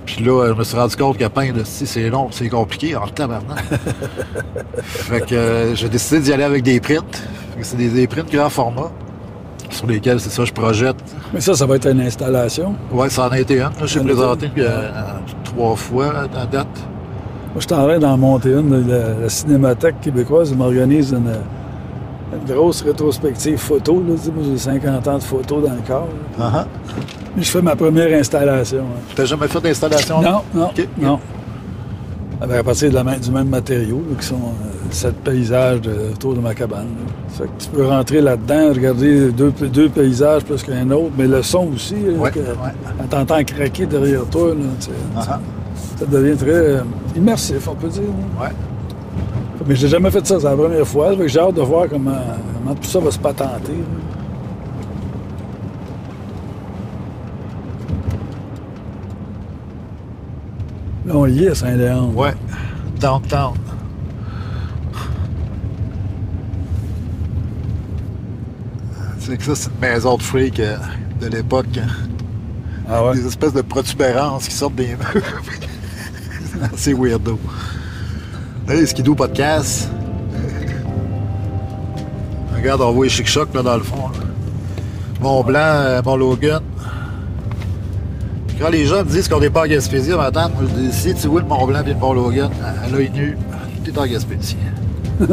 puis 0.06 0.24
là, 0.24 0.32
euh, 0.44 0.52
je 0.54 0.58
me 0.58 0.64
suis 0.64 0.76
rendu 0.76 0.96
compte 0.96 1.18
que 1.18 1.24
peindre, 1.26 1.60
c'est 1.64 2.08
long, 2.08 2.28
c'est 2.30 2.48
compliqué 2.48 2.96
en 2.96 3.06
tabarnak. 3.06 3.58
fait 4.82 5.20
que 5.26 5.34
euh, 5.34 5.74
j'ai 5.74 5.88
décidé 5.88 6.20
d'y 6.20 6.32
aller 6.32 6.44
avec 6.44 6.62
des 6.62 6.80
prints. 6.80 7.04
C'est 7.60 7.76
des, 7.76 7.88
des 7.88 8.06
prints 8.06 8.30
grand 8.30 8.48
format 8.50 8.90
sur 9.70 9.86
lesquels, 9.86 10.18
c'est 10.20 10.30
ça, 10.30 10.44
je 10.44 10.52
projette. 10.52 10.96
Mais 11.32 11.40
ça, 11.40 11.54
ça 11.54 11.66
va 11.66 11.76
être 11.76 11.86
une 11.90 12.00
installation? 12.00 12.74
Ouais, 12.92 13.08
ça 13.10 13.26
en 13.26 13.30
a 13.30 13.38
été 13.38 13.60
un. 13.60 13.70
J'ai 13.84 14.00
présenté 14.00 14.50
euh, 14.58 14.90
trois 15.44 15.76
fois 15.76 16.12
à 16.36 16.46
date. 16.46 16.68
Moi, 17.54 17.60
je 17.60 17.66
suis 17.66 17.74
en 17.74 17.84
train 17.86 17.98
d'en 17.98 18.16
monter 18.16 18.50
une. 18.50 18.88
La, 18.88 19.14
la 19.22 19.28
Cinémathèque 19.28 20.00
québécoise 20.00 20.52
m'organise 20.54 21.12
une, 21.12 21.30
une 22.32 22.52
grosse 22.54 22.82
rétrospective 22.82 23.58
photo. 23.58 24.02
Là. 24.06 24.14
Tu 24.22 24.30
Moi, 24.32 24.42
j'ai 24.50 24.58
50 24.58 25.08
ans 25.08 25.18
de 25.18 25.22
photos 25.22 25.62
dans 25.64 25.74
le 25.74 25.80
corps. 25.86 26.08
Uh-huh. 26.38 26.64
Je 27.38 27.44
fais 27.50 27.62
ma 27.62 27.76
première 27.76 28.18
installation. 28.18 28.80
hein. 28.80 29.00
T'as 29.14 29.24
jamais 29.24 29.46
fait 29.48 29.60
d'installation? 29.60 30.20
Non, 30.20 30.40
non, 30.54 30.70
non. 31.00 31.18
Avec, 32.40 32.56
à 32.58 32.64
partir 32.64 32.90
de 32.90 32.94
la 32.96 33.04
du 33.16 33.30
même 33.30 33.48
matériau, 33.48 34.02
là, 34.10 34.16
qui 34.20 34.26
sont 34.26 34.34
euh, 34.34 34.90
sept 34.90 35.14
paysages 35.22 35.80
de- 35.80 36.10
autour 36.12 36.34
de 36.34 36.40
ma 36.40 36.52
cabane. 36.54 36.80
là. 36.86 37.12
Fait 37.28 37.44
que 37.44 37.48
tu 37.58 37.68
peux 37.68 37.86
rentrer 37.86 38.20
là-dedans, 38.20 38.68
regarder 38.74 39.30
deux, 39.30 39.52
deux 39.52 39.88
paysages 39.88 40.42
plus 40.44 40.62
qu'un 40.64 40.90
autre, 40.90 41.12
mais 41.16 41.28
le 41.28 41.42
son 41.42 41.68
aussi, 41.74 41.94
là, 41.94 42.12
Ouais, 42.18 42.30
que- 42.32 42.40
craquer 43.44 43.86
derrière 43.86 44.24
toi. 44.26 44.48
Là, 44.48 44.54
tu. 44.80 44.90
Uh-huh. 44.90 45.38
Ça 46.04 46.10
devient 46.10 46.36
très 46.36 46.50
euh, 46.50 46.80
immersif, 47.16 47.66
on 47.66 47.74
peut 47.74 47.88
dire. 47.88 48.02
Ouais. 48.40 48.48
Mais 49.66 49.74
j'ai 49.74 49.88
jamais 49.88 50.10
fait 50.10 50.26
ça, 50.26 50.38
c'est 50.38 50.44
la 50.44 50.54
première 50.56 50.86
fois. 50.86 51.12
J'ai 51.26 51.38
hâte 51.40 51.54
de 51.54 51.62
voir 51.62 51.86
comment, 51.88 52.12
comment 52.62 52.74
tout 52.74 52.84
ça 52.88 52.98
va 53.00 53.10
se 53.10 53.18
patenter. 53.18 53.72
là. 61.06 61.12
Là, 61.12 61.12
on 61.16 61.26
y 61.26 61.44
est 61.44 61.48
à 61.48 61.54
Saint-Léon. 61.54 62.12
Ouais. 62.14 62.34
Downtown. 63.00 63.54
C'est 69.18 69.36
que 69.38 69.42
ça, 69.44 69.54
c'est 69.54 69.70
une 69.70 69.80
maison 69.80 70.16
de 70.16 70.22
freak 70.22 70.60
euh, 70.60 70.76
de 71.20 71.28
l'époque. 71.28 71.66
hein. 71.78 71.86
Ah 72.88 73.04
ouais? 73.06 73.14
Des 73.14 73.26
espèces 73.26 73.54
de 73.54 73.62
protubérances 73.62 74.48
qui 74.48 74.54
sortent 74.54 74.74
des 74.74 74.88
murs. 74.88 75.22
c'est 76.76 76.92
weirdo. 76.92 77.38
Hey, 78.68 78.86
Skidoo 78.86 79.14
Podcast. 79.14 79.90
Regarde, 82.54 82.80
on 82.82 82.92
voit 82.92 83.04
les 83.06 83.10
chic-chocs 83.10 83.52
là 83.54 83.62
dans 83.62 83.76
le 83.76 83.82
fond. 83.82 84.08
Mont 85.20 85.42
Blanc, 85.42 85.58
euh, 85.60 86.02
Mont 86.02 86.16
Logan. 86.16 86.62
Puis 88.48 88.56
Quand 88.58 88.70
les 88.70 88.86
gens 88.86 88.98
me 88.98 89.10
disent 89.10 89.28
qu'on 89.28 89.40
n'est 89.40 89.50
pas 89.50 89.62
en 89.62 89.66
Gaspésie, 89.66 90.12
ma 90.12 90.30
tante, 90.30 90.54
moi 90.54 90.64
je 90.68 90.80
dis 90.80 90.92
si 90.92 91.14
tu 91.14 91.28
vois 91.28 91.40
le 91.40 91.46
Mont 91.46 91.66
Blanc 91.66 91.82
et 91.84 91.90
le 91.90 91.96
Mont 91.96 92.12
Logan, 92.14 92.50
à 92.62 92.88
l'œil 92.88 93.10
nu, 93.10 93.36
t'es 93.84 93.98
en 93.98 94.06
Gaspésie. 94.06 94.56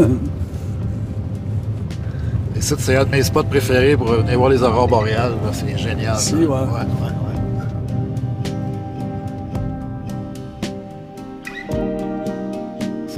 Et 2.55 2.61
ça, 2.61 2.75
c'est 2.77 2.95
un 2.95 3.05
de 3.05 3.09
mes 3.09 3.23
spots 3.23 3.43
préférés 3.45 3.97
pour 3.97 4.05
venir 4.07 4.37
voir 4.37 4.51
les 4.51 4.61
aurores 4.61 4.87
boréales. 4.87 5.33
C'est 5.51 5.75
génial. 5.79 6.15
Ouais. 6.15 6.45
ouais, 6.45 6.47
ouais. 6.47 7.30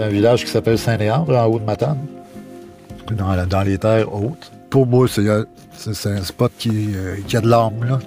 Un 0.04 0.10
village 0.10 0.46
qui 0.46 0.52
s'appelle 0.52 0.78
Saint-Léandre, 0.78 1.36
en 1.36 1.46
haut 1.46 1.60
de 1.60 1.66
Matane, 1.66 1.98
dans, 3.12 3.62
les 3.64 3.78
terres 3.78 4.14
hautes. 4.14 4.52
Pour 4.70 4.88
moi, 4.88 5.08
c'est 5.08 6.10
un 6.10 6.24
spot 6.24 6.52
qui, 6.58 6.92
euh, 6.96 7.16
qui 7.28 7.38
a 7.38 7.42
de 7.42 7.50
l'âme. 7.50 8.00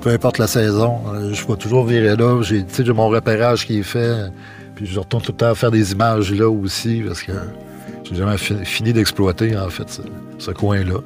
Peu 0.00 0.10
importe 0.10 0.38
la 0.38 0.46
saison, 0.46 1.00
euh, 1.12 1.32
je 1.32 1.46
vais 1.46 1.56
toujours 1.56 1.84
virer 1.84 2.16
là. 2.16 2.40
J'ai 2.42 2.64
mon 2.92 3.08
repérage 3.08 3.66
qui 3.66 3.78
est 3.78 3.82
fait, 3.82 4.30
puis 4.74 4.86
je 4.86 4.98
retourne 5.00 5.22
tout 5.22 5.32
le 5.32 5.36
temps 5.38 5.54
faire 5.54 5.70
des 5.70 5.92
images 5.92 6.32
là 6.32 6.48
aussi, 6.48 7.02
parce 7.06 7.22
que 7.22 7.32
j'ai 8.04 8.14
jamais 8.14 8.38
fi- 8.38 8.64
fini 8.64 8.92
d'exploiter, 8.92 9.56
en 9.56 9.68
fait, 9.68 10.00
ce, 10.38 10.50
coin-là. 10.52 11.00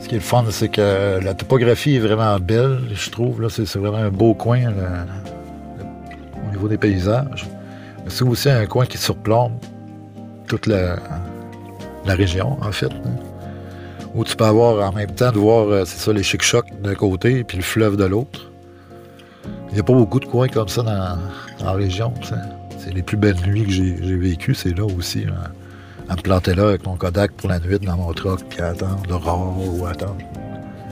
Ce 0.00 0.08
qui 0.08 0.14
est 0.14 0.18
le 0.18 0.24
fun, 0.24 0.44
c'est 0.50 0.68
que 0.68 1.20
la 1.22 1.34
topographie 1.34 1.96
est 1.96 2.00
vraiment 2.00 2.38
belle, 2.40 2.80
je 2.92 3.10
trouve. 3.10 3.48
C'est 3.48 3.72
vraiment 3.76 3.98
un 3.98 4.10
beau 4.10 4.34
coin 4.34 4.60
au 6.48 6.50
niveau 6.50 6.66
des 6.68 6.78
paysages. 6.78 7.46
C'est 8.08 8.24
aussi 8.24 8.48
un 8.48 8.66
coin 8.66 8.86
qui 8.86 8.98
surplombe 8.98 9.52
toute 10.46 10.66
la, 10.66 10.96
région, 12.06 12.56
en 12.62 12.72
fait. 12.72 12.86
hein. 12.86 13.16
Où 14.14 14.24
tu 14.24 14.34
peux 14.34 14.44
avoir 14.44 14.88
en 14.88 14.92
même 14.92 15.10
temps 15.10 15.30
de 15.30 15.38
voir, 15.38 15.68
euh, 15.68 15.84
c'est 15.84 15.98
ça, 15.98 16.12
les 16.12 16.22
chic-chocs 16.22 16.66
d'un 16.82 16.94
côté 16.94 17.44
puis 17.44 17.58
le 17.58 17.62
fleuve 17.62 17.96
de 17.96 18.04
l'autre. 18.04 18.50
Il 19.68 19.74
n'y 19.74 19.80
a 19.80 19.82
pas 19.82 19.92
beaucoup 19.92 20.18
de 20.18 20.24
coins 20.24 20.48
comme 20.48 20.68
ça 20.68 20.82
dans, 20.82 21.18
la 21.64 21.72
région. 21.72 22.12
C'est 22.78 22.94
les 22.94 23.02
plus 23.02 23.18
belles 23.18 23.40
nuits 23.46 23.64
que 23.64 23.70
j'ai 23.70 24.16
vécues, 24.16 24.54
c'est 24.54 24.76
là 24.76 24.86
aussi. 24.86 25.24
là. 25.24 25.50
À 26.08 26.16
me 26.16 26.22
planter 26.22 26.54
là 26.54 26.68
avec 26.68 26.86
mon 26.86 26.96
Kodak 26.96 27.32
pour 27.32 27.50
la 27.50 27.60
nuit 27.60 27.78
dans 27.78 27.96
mon 27.98 28.12
truck, 28.14 28.40
puis 28.48 28.60
à 28.60 28.68
attendre 28.68 29.02
l'aurore 29.10 29.56
ou 29.58 29.84
attendre 29.84 30.16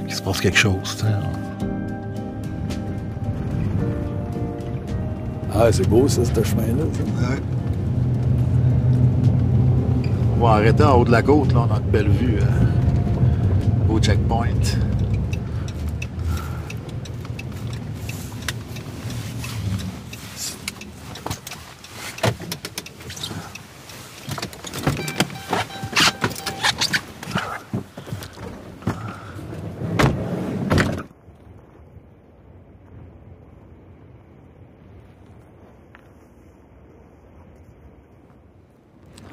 qu'il 0.06 0.14
se 0.14 0.20
passe 0.20 0.40
quelque 0.40 0.58
chose. 0.58 1.04
Ah, 5.58 5.72
c'est 5.72 5.88
beau, 5.88 6.06
ça, 6.06 6.22
ce 6.22 6.44
chemin-là. 6.44 6.84
On 10.38 10.44
va 10.44 10.50
arrêter 10.52 10.84
en 10.84 10.98
haut 11.00 11.04
de 11.04 11.10
la 11.10 11.22
côte, 11.22 11.52
là, 11.54 11.66
on 11.66 11.74
a 11.74 11.78
une 11.78 11.90
belle 11.90 12.08
vue. 12.10 12.36
euh, 12.38 13.86
beau 13.86 13.98
checkpoint. 13.98 14.48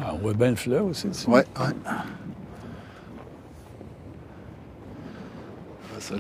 Ah, 0.06 0.12
on 0.12 0.12
voit 0.24 0.34
bien 0.34 0.50
le 0.51 0.56
fleuve 0.56 0.86
aussi. 0.86 1.08
ici. 1.08 1.27
Ouais, 1.27 1.46
ouais. 1.60 1.74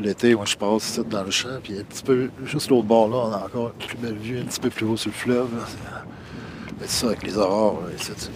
L'été, 0.01 0.33
moi, 0.33 0.45
je 0.45 0.55
passe 0.55 0.89
ici 0.89 1.01
dans 1.09 1.23
le 1.23 1.31
champ, 1.31 1.59
puis 1.61 1.77
un 1.77 1.83
petit 1.83 2.03
peu, 2.03 2.29
juste 2.45 2.69
l'autre 2.69 2.87
bord 2.87 3.09
là, 3.09 3.15
on 3.17 3.31
a 3.33 3.45
encore 3.45 3.73
une 3.79 3.85
plus 3.87 3.97
belle 3.97 4.17
vue, 4.17 4.39
un 4.39 4.45
petit 4.45 4.59
peu 4.59 4.69
plus 4.69 4.85
haut 4.85 4.95
sur 4.95 5.09
le 5.11 5.15
fleuve. 5.15 5.49
Mais 6.79 6.87
ça, 6.87 7.07
avec 7.07 7.23
les 7.23 7.37
aurores, 7.37 7.81
c'est 7.97 8.29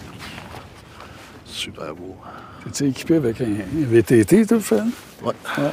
super 1.46 1.94
beau. 1.94 2.16
T'es-tu 2.64 2.88
équipé 2.88 3.16
avec 3.16 3.40
un, 3.40 3.46
un 3.46 3.86
VTT, 3.86 4.44
tout 4.46 4.54
le 4.54 4.60
fait? 4.60 4.82
Ouais. 5.22 5.32
Ouais. 5.56 5.70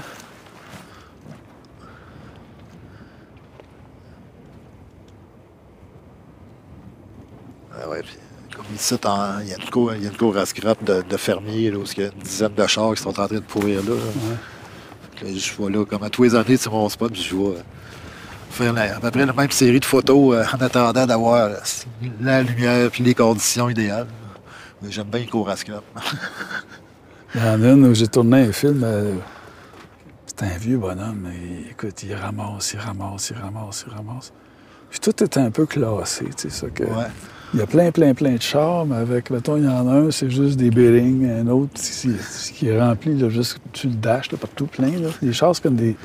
Ah 7.78 7.90
ouais, 7.90 8.02
puis 8.02 8.16
comme 8.56 8.66
ici, 8.94 8.96
il 9.44 9.48
y 9.50 9.54
a 9.54 9.58
une 9.58 9.70
cour, 9.70 9.94
il 9.96 10.04
y 10.04 10.08
a 10.08 10.10
une 10.10 10.18
cour 10.18 10.38
à 10.38 10.46
scrap 10.46 10.84
de, 10.84 11.02
de 11.02 11.18
fermiers, 11.18 11.72
là, 11.72 11.78
où 11.78 11.84
il 11.98 12.04
y 12.04 12.06
a 12.06 12.08
une 12.12 12.22
dizaine 12.24 12.54
de 12.54 12.68
chars 12.68 12.94
qui 12.96 13.02
sont 13.02 13.10
en 13.20 13.28
train 13.28 13.36
de 13.36 13.40
pourrir 13.40 13.82
là. 13.84 13.94
je 15.22 15.54
vois 15.54 15.70
là, 15.70 15.86
comme 15.86 16.04
à 16.04 16.10
tous 16.10 16.24
les 16.24 16.36
années, 16.36 16.58
c'est 16.58 16.70
mon 16.70 16.88
spot, 16.90 17.12
puis 17.12 17.22
je 17.22 17.36
vois 17.36 17.52
euh, 17.52 17.62
faire 18.50 18.74
la- 18.74 18.98
à 18.98 19.00
peu 19.00 19.12
près 19.12 19.26
la 19.26 19.34
même 19.34 19.52
série 19.52 19.80
de 19.80 19.86
photos 19.86 20.36
euh, 20.36 20.44
en 20.56 20.62
attendant 20.62 21.06
d'avoir 21.06 21.36
euh, 21.36 21.56
la 22.22 22.42
lumière 22.44 22.90
puis 22.92 23.04
les 23.04 23.14
conditions 23.14 23.70
idéales. 23.70 24.08
Mais 24.82 24.92
J'aime 24.92 25.08
bien 25.08 25.22
les 25.22 25.28
cours 25.28 25.50
à 25.50 25.56
scrap. 25.56 25.84
Il 27.36 27.42
y 27.42 27.44
en 27.44 27.62
a 27.64 27.68
une 27.72 27.86
où 27.88 27.94
j'ai 27.94 28.08
tourné 28.08 28.42
un 28.44 28.52
film. 28.52 28.82
euh, 28.84 29.14
c'est 30.26 30.44
un 30.46 30.58
vieux 30.58 30.78
bonhomme, 30.78 31.20
mais 31.24 31.70
écoute, 31.72 32.04
il 32.04 32.14
ramasse, 32.14 32.74
il 32.74 32.80
ramasse, 32.80 33.32
il 33.34 33.38
ramasse, 33.42 33.86
il 33.88 33.94
ramasse. 33.94 34.34
Puis 34.90 35.00
tout 35.00 35.24
est 35.24 35.38
un 35.38 35.50
peu 35.50 35.66
classé, 35.66 36.26
tu 36.26 36.32
sais, 36.38 36.50
ça 36.50 36.68
que. 36.70 36.84
Ouais. 36.84 37.06
Il 37.56 37.60
y 37.60 37.64
a 37.64 37.68
plein, 37.68 37.90
plein, 37.92 38.14
plein 38.14 38.34
de 38.36 38.42
chars, 38.42 38.86
mais 38.86 38.98
avec, 38.98 39.30
mettons, 39.30 39.56
il 39.56 39.64
y 39.64 39.68
en 39.68 39.88
a 39.88 39.92
un, 39.94 40.12
c'est 40.12 40.30
juste 40.30 40.58
des 40.58 40.70
bearings, 40.70 41.26
un 41.30 41.48
autre, 41.48 41.72
c'est- 41.76 42.10
qui 42.54 42.68
est 42.68 42.78
rempli, 42.80 43.18
là, 43.18 43.30
juste, 43.30 43.60
tu 43.72 43.88
le 43.88 43.94
dashes, 43.96 44.30
là, 44.32 44.38
partout 44.38 44.66
plein, 44.66 44.92
là. 44.92 45.08
Des 45.22 45.32
chars, 45.32 45.56
c'est 45.56 45.64
comme 45.64 45.76
des, 45.78 45.96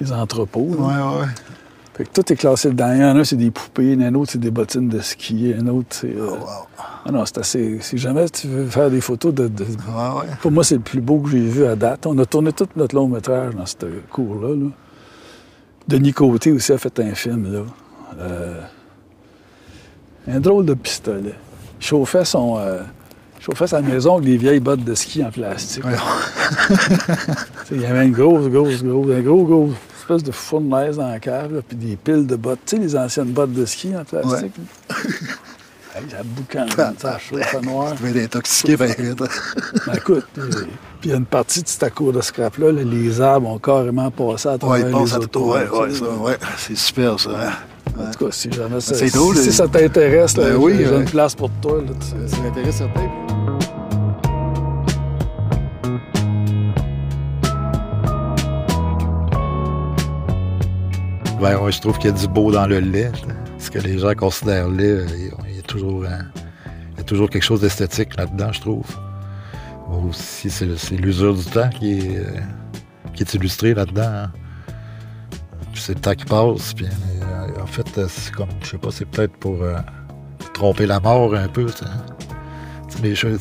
des 0.00 0.12
entrepôts, 0.12 0.68
là. 0.76 0.84
Ouais, 1.14 1.20
ouais. 1.20 1.26
Fait 1.94 2.04
que 2.04 2.10
tout 2.12 2.32
est 2.32 2.36
classé 2.36 2.70
dedans. 2.70 2.92
Il 2.92 3.00
y 3.00 3.04
en 3.04 3.16
a 3.16 3.20
un, 3.20 3.24
c'est 3.24 3.36
des 3.36 3.50
poupées, 3.52 3.92
un 4.00 4.14
autre, 4.16 4.32
c'est 4.32 4.38
des 4.40 4.50
bottines 4.50 4.88
de 4.88 4.98
ski, 5.00 5.54
un 5.56 5.66
autre, 5.68 5.88
c'est... 5.90 6.08
euh, 6.16 6.26
Oh, 6.30 6.34
wow. 6.34 6.48
Ah 7.06 7.12
non, 7.12 7.24
c'est 7.26 7.38
assez... 7.38 7.78
Si 7.80 7.96
jamais 7.96 8.28
tu 8.28 8.46
veux 8.48 8.66
faire 8.66 8.90
des 8.90 9.00
photos 9.00 9.32
de... 9.34 9.46
de- 9.48 9.64
Ouais, 9.64 9.68
ouais. 10.20 10.26
Pour 10.42 10.50
moi, 10.50 10.62
c'est 10.64 10.74
le 10.76 10.80
plus 10.80 11.00
beau 11.00 11.18
que 11.20 11.30
j'ai 11.30 11.38
vu 11.40 11.64
à 11.64 11.74
date. 11.76 12.06
On 12.06 12.18
a 12.18 12.26
tourné 12.26 12.52
tout 12.52 12.66
notre 12.76 12.94
long 12.96 13.06
métrage 13.08 13.54
dans 13.54 13.66
cette 13.66 13.86
cour-là. 14.10 14.54
là. 14.56 14.70
Denis 15.88 16.12
Côté 16.12 16.50
aussi 16.52 16.72
a 16.72 16.78
fait 16.78 16.98
un 17.00 17.14
film, 17.14 17.52
là. 17.52 17.60
Euh, 18.20 18.60
Un 20.28 20.40
drôle 20.40 20.66
de 20.66 20.74
pistolet. 20.74 21.34
Il 21.80 21.86
chauffait 21.86 22.24
son... 22.24 22.58
euh, 22.58 22.80
chauffait 23.40 23.66
sa 23.66 23.80
maison 23.80 24.14
avec 24.16 24.26
des 24.28 24.36
vieilles 24.36 24.60
bottes 24.60 24.84
de 24.84 24.94
ski 24.94 25.24
en 25.24 25.30
plastique. 25.30 25.84
Ouais. 25.84 25.92
Il 27.70 27.80
y 27.80 27.86
avait 27.86 28.06
une 28.06 28.12
grosse, 28.12 28.48
grosse, 28.48 28.82
grosse, 28.82 29.10
un 29.16 29.20
gros, 29.20 29.44
gros 29.44 29.70
espèce 30.00 30.22
de 30.22 30.32
fournaise 30.32 30.96
dans 30.96 31.08
la 31.08 31.20
cave, 31.20 31.54
là, 31.54 31.60
puis 31.66 31.76
des 31.76 31.96
piles 31.96 32.26
de 32.26 32.36
bottes. 32.36 32.60
Tu 32.66 32.76
sais, 32.76 32.82
les 32.82 32.96
anciennes 32.96 33.32
bottes 33.32 33.52
de 33.52 33.64
ski 33.66 33.92
en 33.96 34.04
plastique. 34.04 34.52
Hey, 35.96 36.04
ça 36.10 36.18
boucane, 36.22 36.68
ça 36.98 37.18
chauffe 37.18 37.62
noir. 37.62 37.94
Tu 37.96 38.06
être 38.08 38.24
intoxiqué, 38.26 38.76
ben, 38.76 38.86
vite. 38.96 39.18
Ben, 39.86 39.94
écoute, 39.96 40.26
euh, 40.36 40.50
puis 41.00 41.08
il 41.08 41.10
y 41.10 41.14
a 41.14 41.16
une 41.16 41.24
partie 41.24 41.62
de 41.62 41.66
cette 41.68 41.92
cour 41.94 42.12
de 42.12 42.20
scrap-là, 42.20 42.70
là, 42.70 42.82
les 42.84 43.20
arbres 43.22 43.48
ont 43.48 43.58
carrément 43.58 44.10
passé 44.10 44.48
à 44.48 44.52
Ouais, 44.52 44.58
travers 44.58 44.88
il 44.90 44.92
passe 44.92 45.08
les 45.08 45.14
à 45.14 45.18
autos. 45.18 45.26
tout. 45.40 45.50
Ouais, 45.50 45.66
ouais, 45.68 46.08
ouais. 46.20 46.38
C'est 46.58 46.76
super, 46.76 47.18
ça. 47.18 47.30
hein. 47.30 47.52
En 48.00 48.10
tout 48.12 48.26
cas, 48.26 48.32
si 48.32 48.50
jamais 48.52 48.80
ça, 48.80 48.94
si, 48.94 49.10
drôle, 49.10 49.36
si 49.36 49.48
euh, 49.48 49.52
ça 49.52 49.68
t'intéresse, 49.68 50.34
ben 50.34 50.54
oui, 50.56 50.74
j'ai 50.78 50.88
ouais. 50.88 50.98
une 51.00 51.04
place 51.04 51.34
pour 51.34 51.50
toi. 51.60 51.78
Là, 51.82 51.92
tu- 52.00 52.28
Ça 52.28 52.40
m'intéresse 52.42 52.76
certain. 52.76 53.08
Ben, 61.40 61.56
ouais, 61.58 61.70
je 61.72 61.80
trouve 61.80 61.96
qu'il 61.98 62.10
y 62.10 62.12
a 62.12 62.16
du 62.16 62.26
beau 62.28 62.50
dans 62.50 62.66
le 62.66 62.80
lait. 62.80 63.12
Ce 63.58 63.70
que 63.70 63.78
les 63.78 63.98
gens 63.98 64.14
considèrent 64.14 64.68
lait, 64.68 64.84
euh, 64.84 65.06
il 65.48 65.56
y 65.56 65.58
a 65.58 65.62
toujours, 65.62 66.02
euh, 66.04 66.08
il 66.94 66.98
y 66.98 67.00
a 67.00 67.04
toujours 67.04 67.30
quelque 67.30 67.42
chose 67.44 67.60
d'esthétique 67.60 68.16
là-dedans, 68.16 68.52
je 68.52 68.60
trouve. 68.60 68.86
Bon, 69.88 70.08
Aussi, 70.08 70.50
c'est 70.50 70.66
l'usure 70.96 71.34
du 71.34 71.44
temps 71.44 71.68
qui 71.68 71.98
est, 71.98 72.18
euh, 72.18 72.40
qui 73.14 73.22
est 73.22 73.34
illustré 73.34 73.74
là-dedans. 73.74 74.02
hein. 74.24 74.30
Puis 75.72 75.82
c'est 75.82 75.94
le 75.94 76.00
temps 76.00 76.14
qui 76.14 76.24
passe, 76.24 76.74
puis 76.74 76.86
en 77.60 77.66
fait, 77.66 77.98
euh, 77.98 78.06
c'est 78.08 78.32
comme, 78.32 78.48
je 78.62 78.68
sais 78.70 78.78
pas, 78.78 78.90
c'est 78.90 79.04
peut-être 79.04 79.36
pour 79.36 79.62
euh, 79.62 79.76
tromper 80.54 80.86
la 80.86 81.00
mort 81.00 81.34
un 81.34 81.48
peu. 81.48 81.66
tu 81.66 81.78
sais. 81.78 81.84
Tu 82.88 82.96
sais, 82.96 83.02
les 83.02 83.14
choses- 83.14 83.40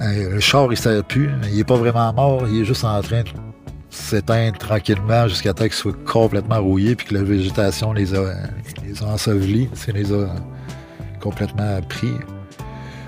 Euh, 0.00 0.34
le 0.34 0.40
char, 0.40 0.64
il 0.72 0.88
ne 0.90 1.00
plus. 1.02 1.30
Il 1.52 1.58
est 1.60 1.64
pas 1.64 1.76
vraiment 1.76 2.12
mort. 2.12 2.48
Il 2.48 2.62
est 2.62 2.64
juste 2.64 2.84
en 2.84 3.00
train 3.00 3.22
de 3.22 3.28
s'éteindre 3.90 4.58
tranquillement 4.58 5.28
jusqu'à 5.28 5.54
temps 5.54 5.64
qu'il 5.64 5.72
soit 5.72 6.04
complètement 6.04 6.60
rouillé 6.60 6.96
puis 6.96 7.06
que 7.06 7.14
la 7.14 7.22
végétation 7.22 7.92
les 7.92 8.12
a, 8.14 8.34
les 8.84 9.02
a 9.02 9.06
ensevelis, 9.06 9.68
les 9.92 10.12
a 10.12 10.34
complètement 11.20 11.80
pris. 11.88 12.12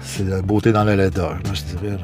C'est 0.01 0.25
la 0.25 0.41
beauté 0.43 0.71
dans 0.73 0.85
la 0.85 0.95
laideur, 0.95 1.35
là, 1.35 1.51
je 1.53 1.63
dirais. 1.77 1.97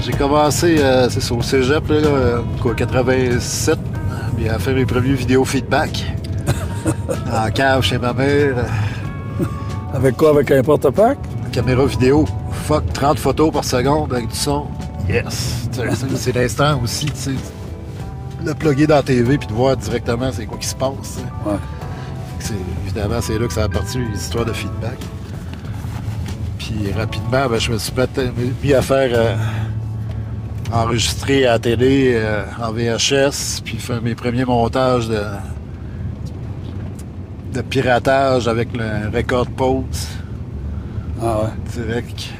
J'ai 0.00 0.12
commencé, 0.12 0.76
euh, 0.78 1.08
c'est 1.08 1.32
au 1.32 1.42
cégep, 1.42 1.88
là, 1.88 2.00
là, 2.00 2.42
quoi, 2.60 2.74
87, 2.74 3.78
puis 4.36 4.48
à 4.48 4.58
faire 4.58 4.74
mes 4.74 4.84
premiers 4.86 5.14
vidéos 5.14 5.44
feedback. 5.44 6.04
en 7.32 7.50
cave 7.50 7.82
chez 7.82 7.98
ma 7.98 8.12
mère, 8.12 8.54
euh, 8.58 9.44
Avec 9.94 10.16
quoi? 10.16 10.30
Avec 10.30 10.50
un 10.50 10.62
porte-pack? 10.62 11.18
caméra 11.52 11.86
vidéo. 11.86 12.26
Fuck, 12.66 12.92
30 12.92 13.18
photos 13.18 13.50
par 13.52 13.64
seconde 13.64 14.12
avec 14.12 14.28
du 14.28 14.36
son. 14.36 14.66
Yes! 15.08 15.68
C'est 16.16 16.34
l'instant 16.34 16.80
aussi, 16.82 17.06
tu 17.06 17.12
sais. 17.14 17.30
Le 18.44 18.52
plugger 18.54 18.86
dans 18.86 18.96
la 18.96 19.02
TV 19.02 19.38
puis 19.38 19.46
de 19.48 19.52
voir 19.54 19.76
directement 19.76 20.30
c'est 20.32 20.44
quoi 20.46 20.58
qui 20.58 20.66
se 20.66 20.74
passe. 20.74 21.18
Ouais. 21.46 21.54
C'est- 22.40 22.52
Évidemment, 22.84 23.20
c'est 23.22 23.38
là 23.38 23.46
que 23.46 23.52
ça 23.52 23.64
a 23.64 23.68
parti 23.68 23.98
les 23.98 24.18
histoires 24.18 24.44
de 24.44 24.52
feedback. 24.52 24.98
Puis 26.58 26.92
rapidement, 26.96 27.48
ben, 27.48 27.58
je 27.58 27.72
me 27.72 27.78
suis 27.78 27.92
mis 28.62 28.74
à 28.74 28.82
faire 28.82 29.10
euh, 29.12 29.34
enregistrer 30.72 31.46
à 31.46 31.52
la 31.52 31.58
télé 31.58 32.12
euh, 32.16 32.44
en 32.60 32.72
VHS, 32.72 33.60
puis 33.64 33.76
faire 33.76 34.02
mes 34.02 34.14
premiers 34.14 34.44
montages 34.44 35.08
de, 35.08 35.20
de 37.54 37.60
piratage 37.62 38.48
avec 38.48 38.68
le 38.76 39.16
record 39.16 39.46
pause 39.46 40.08
Ah 41.22 41.40
ouais. 41.42 41.48
direct. 41.74 42.30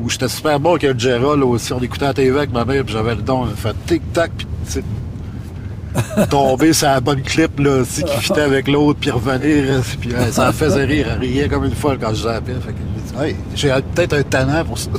Où 0.00 0.08
j'étais 0.10 0.28
super 0.28 0.58
bon 0.58 0.70
avec 0.70 0.82
le 0.82 0.98
Gerald 0.98 1.42
aussi. 1.42 1.72
On 1.72 1.80
écoutait 1.80 2.06
la 2.06 2.14
TV 2.14 2.36
avec 2.36 2.52
ma 2.52 2.64
mère, 2.64 2.84
puis 2.84 2.94
j'avais 2.94 3.14
le 3.14 3.22
don 3.22 3.46
de 3.46 3.50
faire 3.54 3.74
tic-tac, 3.86 4.32
puis 4.36 4.46
tomber 6.30 6.72
sur 6.72 6.88
la 6.88 7.00
bonne 7.00 7.22
clip 7.22 7.60
là, 7.60 7.82
aussi, 7.82 8.02
qui 8.02 8.16
fitait 8.18 8.40
avec 8.52 8.66
l'autre, 8.66 8.98
puis 9.00 9.10
revenir. 9.10 9.80
Puis 10.00 10.10
ça 10.32 10.48
me 10.48 10.52
faisait 10.52 10.84
rire. 10.84 11.06
Elle 11.12 11.20
riait 11.20 11.48
comme 11.48 11.64
une 11.64 11.74
folle 11.74 11.98
quand 12.00 12.10
je 12.10 12.22
zappais. 12.22 12.54
Fait 12.54 12.72
que 12.72 12.78
j'ai 12.96 13.12
dit, 13.12 13.24
hey, 13.24 13.36
j'ai 13.54 13.68
peut-être 13.94 14.12
un 14.14 14.22
talent 14.24 14.64
pour 14.64 14.76
ça. 14.78 14.90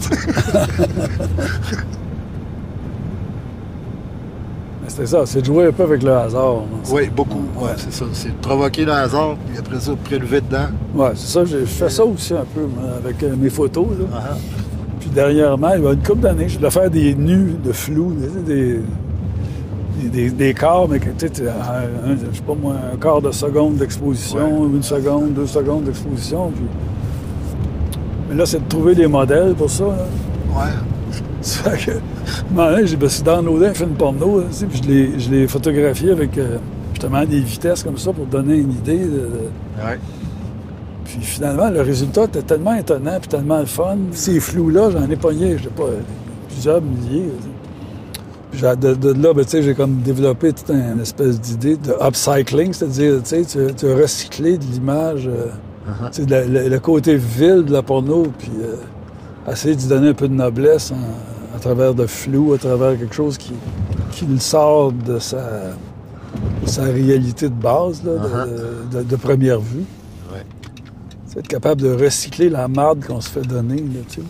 Mais 4.86 4.92
C'était 4.92 5.08
ça, 5.08 5.26
c'est 5.26 5.42
de 5.42 5.46
jouer 5.46 5.66
un 5.66 5.72
peu 5.72 5.84
avec 5.84 6.04
le 6.04 6.12
hasard. 6.14 6.58
hein. 6.60 6.78
oui, 6.94 7.10
beaucoup. 7.14 7.42
Ouais, 7.60 7.72
c'est 7.76 7.92
ça. 7.92 8.06
C'est 8.14 8.30
de 8.30 8.34
provoquer 8.42 8.86
le 8.86 8.92
hasard, 8.92 9.36
puis 9.48 9.58
après 9.58 9.80
ça, 9.80 9.92
prélever 10.04 10.42
dedans. 10.42 10.68
Ouais, 10.94 11.10
c'est 11.16 11.28
ça. 11.28 11.44
J'ai 11.44 11.66
fait 11.66 11.90
ça 11.90 12.06
aussi 12.06 12.34
un 12.34 12.46
peu 12.54 12.62
avec 13.04 13.22
euh, 13.24 13.36
mes 13.36 13.50
photos. 13.50 13.88
Là. 14.00 14.06
Ah, 14.16 14.36
Puis 15.00 15.10
dernièrement, 15.10 15.72
il 15.76 15.84
y 15.84 15.88
a 15.88 15.92
une 15.94 16.04
couple 16.04 16.22
d'années, 16.22 16.48
je 16.48 16.58
voulais 16.60 16.70
faire 16.70 16.90
des 16.92 17.16
nus 17.16 17.56
de 17.66 17.72
flou, 17.72 18.14
des, 18.46 18.54
des, 20.04 20.10
des, 20.10 20.30
des 20.30 20.54
corps, 20.54 20.88
mais 20.88 21.00
tu 21.00 21.08
sais, 21.18 21.48
un- 21.48 22.16
je 22.16 22.38
sais 22.38 22.44
pas 22.46 22.54
moi, 22.62 22.76
un 22.94 22.98
quart 22.98 23.22
de 23.22 23.32
seconde 23.32 23.78
d'exposition, 23.78 24.68
une 24.72 24.84
seconde, 24.84 25.34
deux 25.34 25.48
secondes 25.48 25.84
d'exposition. 25.86 26.52
Puis... 26.56 26.66
Mais 28.30 28.36
là, 28.36 28.46
c'est 28.46 28.64
de 28.64 28.70
trouver 28.70 28.94
des 28.94 29.08
modèles 29.08 29.56
pour 29.56 29.70
ça. 29.70 29.86
là. 29.86 29.92
ouais. 30.58 30.72
Ça 31.48 31.70
fait 31.72 31.92
que, 31.92 32.86
j'ai 32.88 32.98
me 32.98 33.08
suis 33.08 33.22
downloadé 33.24 33.68
un 33.68 33.74
film 33.74 33.92
porno, 33.92 34.40
là, 34.40 34.46
tu 34.50 34.56
sais, 34.58 34.66
puis 34.66 34.82
je 34.84 34.90
l'ai- 34.90 35.20
je 35.20 35.30
l'ai 35.30 35.48
photographié 35.48 36.12
avec 36.12 36.36
euh, 36.40 36.58
justement 36.94 37.24
des 37.24 37.40
vitesses 37.40 37.84
comme 37.84 37.98
ça 38.00 38.12
pour 38.12 38.26
donner 38.26 38.56
une 38.56 38.72
idée. 38.72 38.98
de- 38.98 39.10
de- 39.12 39.86
Ouais. 39.86 40.00
puis 41.04 41.20
finalement, 41.22 41.70
le 41.70 41.82
résultat 41.82 42.24
était 42.24 42.42
tellement 42.42 42.74
étonnant 42.76 43.20
puis 43.20 43.28
tellement 43.28 43.60
le 43.60 43.66
fun. 43.68 43.98
Ces 44.12 44.40
flous-là, 44.40 44.90
j'en 44.90 45.08
ai 45.10 45.16
pogné, 45.16 45.58
je 45.60 45.64
sais 45.66 45.70
pas, 45.70 45.84
plusieurs 46.50 46.82
milliers. 46.82 47.30
Puis 48.52 48.62
de, 48.62 48.94
de 48.96 49.10
là, 49.22 49.34
ben, 49.34 49.44
tu 49.44 49.52
sais, 49.52 49.62
j'ai 49.62 49.76
comme 49.76 49.98
développé 49.98 50.52
toute 50.54 50.70
un- 50.72 50.94
une 50.94 51.02
espèce 51.02 51.40
d'idée 51.40 51.76
de 51.78 51.94
upcycling, 52.02 52.74
c'est-à-dire, 52.74 53.22
tu 53.24 53.44
sais, 53.44 53.46
tu, 53.46 53.76
recyclé 53.94 54.58
de 54.58 54.64
l'image, 54.64 55.28
euh, 55.28 55.48
Uh-huh. 55.88 56.70
le 56.70 56.78
côté 56.80 57.16
vil 57.16 57.64
de 57.66 57.72
la 57.72 57.84
porno, 57.84 58.24
puis 58.40 58.50
euh, 58.64 59.52
essayer 59.52 59.76
d'y 59.76 59.86
donner 59.88 60.10
un 60.10 60.14
peu 60.16 60.28
de 60.28 60.34
noblesse 60.34 60.92
en- 60.92 60.96
à 61.56 61.60
travers 61.60 61.94
de 61.94 62.06
flou, 62.06 62.54
à 62.54 62.58
travers 62.58 62.98
quelque 62.98 63.16
chose 63.16 63.38
qui, 63.38 63.54
qui 64.12 64.26
le 64.26 64.40
sort 64.40 64.92
de 64.92 65.20
sa, 65.20 65.38
de 66.64 66.68
sa 66.68 66.84
réalité 66.84 67.48
de 67.50 67.54
base, 67.54 68.04
là, 68.04 68.12
de- 68.14 68.98
de- 68.98 68.98
de- 69.00 69.04
de 69.10 69.16
première 69.16 69.60
vue. 69.60 69.86
Ouais. 70.34 70.44
C'est 71.28 71.40
être 71.40 71.48
capable 71.48 71.82
de 71.82 71.92
recycler 71.92 72.50
la 72.50 72.68
marde 72.68 73.06
qu'on 73.06 73.22
se 73.22 73.30
fait 73.30 73.42
donner, 73.42 73.78
là, 73.78 74.00
tu 74.10 74.22
sais. 74.22 74.28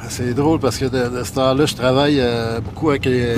Ah, 0.00 0.04
C'est 0.08 0.32
drôle 0.34 0.58
parce 0.60 0.78
que 0.78 0.84
de, 0.86 1.18
de 1.18 1.24
ce 1.24 1.32
temps-là, 1.32 1.66
je 1.66 1.74
travaille 1.74 2.18
euh, 2.20 2.60
beaucoup 2.60 2.90
avec 2.90 3.04
les, 3.04 3.34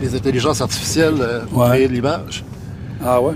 les 0.00 0.14
intelligences 0.16 0.60
artificielles 0.60 1.14
euh, 1.20 1.40
pour 1.46 1.60
Ouais. 1.62 1.68
créer 1.70 1.88
de 1.88 1.92
l'image. 1.92 2.44
Ah 3.04 3.20
ouais? 3.20 3.34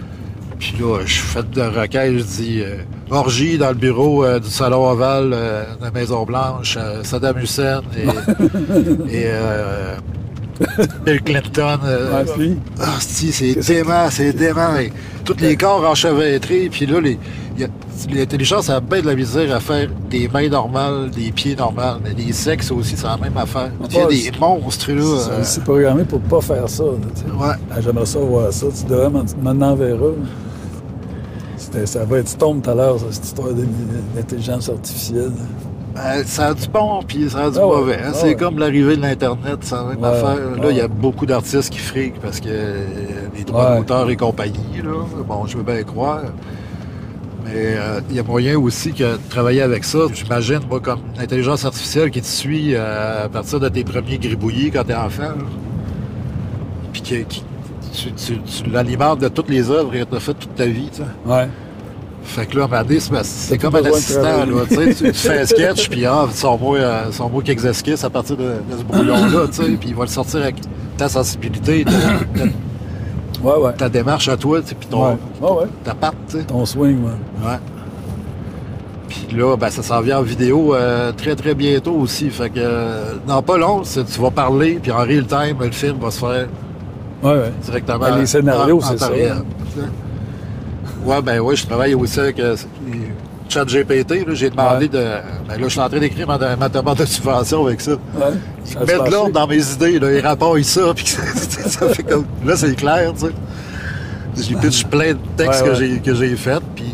Puis 0.58 0.74
là, 0.80 1.00
je 1.04 1.20
fais 1.20 1.42
de 1.42 1.60
requête, 1.62 2.18
je 2.18 2.22
dis 2.24 2.60
euh, 2.62 2.78
orgie 3.10 3.58
dans 3.58 3.68
le 3.68 3.74
bureau 3.74 4.24
euh, 4.24 4.38
du 4.40 4.48
salon 4.50 4.88
ovale 4.90 5.30
euh, 5.32 5.64
de 5.78 5.84
la 5.84 5.90
Maison 5.90 6.24
Blanche, 6.24 6.76
euh, 6.80 7.02
Saddam 7.04 7.38
Hussein 7.38 7.80
et, 7.96 9.12
et 9.12 9.26
Bill 11.04 11.22
Clinton. 11.22 11.78
Ouais, 11.84 12.24
puis, 12.36 12.56
ah, 12.80 12.94
si, 12.98 13.32
c'est 13.32 13.54
dément, 13.54 14.08
c'est 14.10 14.32
dément. 14.32 14.70
Tous 15.24 15.36
les 15.40 15.56
corps 15.56 15.84
enchevêtrés, 15.88 16.68
puis 16.70 16.86
là, 16.86 16.98
l'intelligence 18.12 18.70
a 18.70 18.80
bien 18.80 19.02
de 19.02 19.06
la 19.06 19.14
misère 19.14 19.54
à 19.54 19.60
faire 19.60 19.88
des 20.10 20.28
mains 20.28 20.48
normales, 20.48 21.10
des 21.10 21.30
pieds 21.32 21.56
normaux, 21.56 21.98
mais 22.02 22.14
les 22.16 22.32
sexes 22.32 22.70
aussi, 22.70 22.96
c'est 22.96 23.06
la 23.06 23.16
même 23.18 23.36
affaire. 23.36 23.70
Il 23.90 23.96
y 23.96 24.00
a 24.00 24.06
des 24.06 24.38
monstres, 24.38 24.92
là. 24.92 25.42
c'est- 25.42 25.62
programmé 25.62 26.04
pour 26.04 26.20
pas 26.20 26.40
faire 26.40 26.68
ça, 26.68 26.84
là, 26.84 26.90
tu 27.14 27.20
sais. 27.20 27.26
ouais. 27.30 27.54
Ah, 27.70 27.80
J'aimerais 27.80 28.06
ça 28.06 28.18
voir 28.20 28.52
ça. 28.52 28.66
Tu 28.78 28.84
devrais 28.90 29.10
m'en 29.10 29.66
enverras. 29.66 30.12
Ça 31.84 32.04
va 32.04 32.18
être 32.18 32.28
stone 32.28 32.62
tout 32.62 32.70
à 32.70 32.74
l'heure, 32.74 32.98
ça, 32.98 33.06
cette 33.10 33.24
histoire 33.24 33.48
de- 33.48 33.66
d'intelligence 34.14 34.68
artificielle. 34.68 35.32
Ben, 35.94 36.22
ça 36.26 36.48
a 36.48 36.54
du 36.54 36.68
bon, 36.68 37.00
puis 37.06 37.28
ça 37.30 37.44
a 37.44 37.50
du 37.50 37.56
Ah 37.58 37.66
ouais, 37.66 37.76
mauvais. 37.76 37.94
hein. 37.96 38.08
ah 38.10 38.12
c'est 38.14 38.26
ouais. 38.28 38.34
comme 38.34 38.58
l'arrivée 38.58 38.96
de 38.96 39.02
l'Internet, 39.02 39.58
la 39.70 39.82
même 39.84 39.98
Ouais, 40.00 40.08
affaire. 40.08 40.36
Là, 40.62 40.70
il 40.70 40.76
y 40.76 40.80
a 40.80 40.88
beaucoup 40.88 41.24
d'artistes 41.26 41.70
qui 41.70 41.78
friquent 41.78 42.20
parce 42.20 42.38
que 42.40 42.48
euh, 42.50 42.84
les 43.36 43.44
droits 43.44 43.76
d'auteur 43.78 44.08
et 44.10 44.16
compagnie, 44.16 44.82
là, 44.84 44.90
bon, 45.26 45.46
je 45.46 45.56
veux 45.56 45.62
bien 45.62 45.82
croire. 45.84 46.20
Mais 47.46 47.76
euh, 47.78 48.00
il 48.10 48.16
y 48.16 48.18
a 48.18 48.22
moyen 48.24 48.58
aussi 48.58 48.92
que 48.92 49.04
de 49.14 49.18
travailler 49.30 49.62
avec 49.62 49.84
ça. 49.84 50.00
J'imagine, 50.12 50.60
moi, 50.68 50.80
comme 50.80 50.98
l'intelligence 51.18 51.64
artificielle 51.64 52.10
qui 52.10 52.20
te 52.20 52.26
suit 52.26 52.74
euh, 52.74 53.24
à 53.24 53.28
partir 53.28 53.58
de 53.60 53.68
tes 53.68 53.84
premiers 53.84 54.18
gribouillis 54.18 54.70
quand 54.72 54.84
t'es 54.84 54.94
enfant. 54.94 55.32
Puis 56.92 57.02
que- 57.02 57.22
qui- 57.22 57.44
tu, 57.94 58.12
tu- 58.12 58.38
tu 58.42 58.70
l'alimentes 58.70 59.20
de 59.20 59.28
toutes 59.28 59.48
les 59.48 59.70
œuvres 59.70 59.92
que 59.92 60.04
t'as 60.04 60.20
faites 60.20 60.38
toute 60.40 60.54
ta 60.54 60.66
vie, 60.66 60.90
tu 60.92 60.98
sais. 60.98 61.08
Fait 62.26 62.46
que 62.46 62.58
là, 62.58 62.66
donné, 62.66 62.98
c'est 63.00 63.56
comme 63.58 63.76
un 63.76 63.84
assistant, 63.84 64.22
là, 64.44 64.44
tu 64.68 64.76
tu, 64.94 65.04
tu 65.04 65.12
fais 65.14 65.40
un 65.40 65.46
sketch, 65.46 65.88
puis 65.88 66.04
ah, 66.04 66.26
sors-moi 66.32 66.76
euh, 66.78 67.12
sors-moi 67.12 67.42
quelques 67.42 67.64
esquisses 67.64 68.04
à 68.04 68.10
partir 68.10 68.36
de, 68.36 68.42
de 68.44 68.78
ce 68.78 68.82
brouillon-là, 68.84 69.46
tu 69.52 69.76
puis 69.76 69.90
il 69.90 69.94
va 69.94 70.02
le 70.04 70.10
sortir 70.10 70.40
avec 70.42 70.56
ta 70.98 71.08
sensibilité, 71.08 71.84
ta, 71.84 71.90
ta- 71.92 72.44
Ouais, 73.44 73.58
ouais. 73.58 73.72
ta 73.74 73.88
démarche 73.88 74.28
à 74.28 74.36
toi, 74.36 74.60
tu 74.66 74.74
puis 74.74 74.88
ton, 74.88 75.10
Ouais, 75.40 75.66
ta 75.84 75.94
patte, 75.94 76.14
tu. 76.28 76.44
Ton 76.44 76.64
swing, 76.66 76.98
ouais. 77.04 77.58
Puis 79.08 79.28
là, 79.36 79.56
ben, 79.56 79.70
ça 79.70 79.82
s'en 79.82 80.00
vient 80.00 80.18
en 80.18 80.22
vidéo 80.22 80.74
euh, 80.74 81.12
très, 81.12 81.36
très 81.36 81.54
bientôt 81.54 81.92
aussi. 81.92 82.28
Fait 82.30 82.50
que, 82.50 82.54
euh, 82.58 83.14
non, 83.28 83.40
pas 83.42 83.56
long, 83.56 83.82
tu 83.82 84.20
vas 84.20 84.30
parler, 84.30 84.80
puis 84.82 84.90
en 84.90 84.98
real 84.98 85.26
time, 85.26 85.56
le 85.60 85.70
film 85.70 85.98
va 86.00 86.10
se 86.10 86.18
faire 86.18 86.48
Ouais, 87.22 87.30
ouais. 87.32 87.52
directement. 87.62 87.98
Ben, 87.98 88.18
les 88.18 88.26
scénarios, 88.26 88.80
c'est 88.82 88.98
ça, 88.98 89.10
Ouais, 91.06 91.22
ben 91.22 91.38
oui, 91.40 91.56
je 91.56 91.66
travaille 91.66 91.94
aussi 91.94 92.18
avec 92.20 92.38
euh, 92.40 92.56
Chat 93.48 93.64
GPT. 93.64 94.24
J'ai 94.34 94.50
demandé 94.50 94.86
Ouais. 94.86 94.88
de. 94.88 95.04
Ben 95.48 95.54
là, 95.56 95.62
je 95.62 95.68
suis 95.68 95.80
en 95.80 95.88
train 95.88 96.00
d'écrire 96.00 96.26
ma, 96.26 96.56
ma 96.56 96.68
demande 96.68 96.98
de 96.98 97.04
subvention 97.04 97.64
avec 97.66 97.80
ça. 97.80 97.92
Ouais. 97.92 97.98
Ils 98.66 98.72
Ça 98.72 98.80
se 98.80 98.84
mettent 98.86 99.10
l'ordre 99.10 99.32
dans 99.32 99.46
mes 99.46 99.72
idées, 99.72 99.98
là, 100.00 100.12
ils 100.12 100.20
rapportent 100.20 100.62
ça, 100.64 100.92
puis 100.96 101.06
ça, 101.06 101.22
ça 101.68 101.88
fait 101.90 102.02
comme. 102.02 102.24
Là, 102.44 102.56
c'est 102.56 102.74
clair, 102.74 103.12
tu 103.14 103.26
sais. 103.26 103.32
J'ai 104.48 104.54
pitch 104.56 104.84
plein 104.84 105.12
de 105.14 105.18
textes 105.36 105.62
Ouais, 105.62 105.68
que 105.68 105.74
j'ai 105.76 105.98
que 106.00 106.14
j'ai 106.14 106.36
fait, 106.36 106.60
puis 106.74 106.92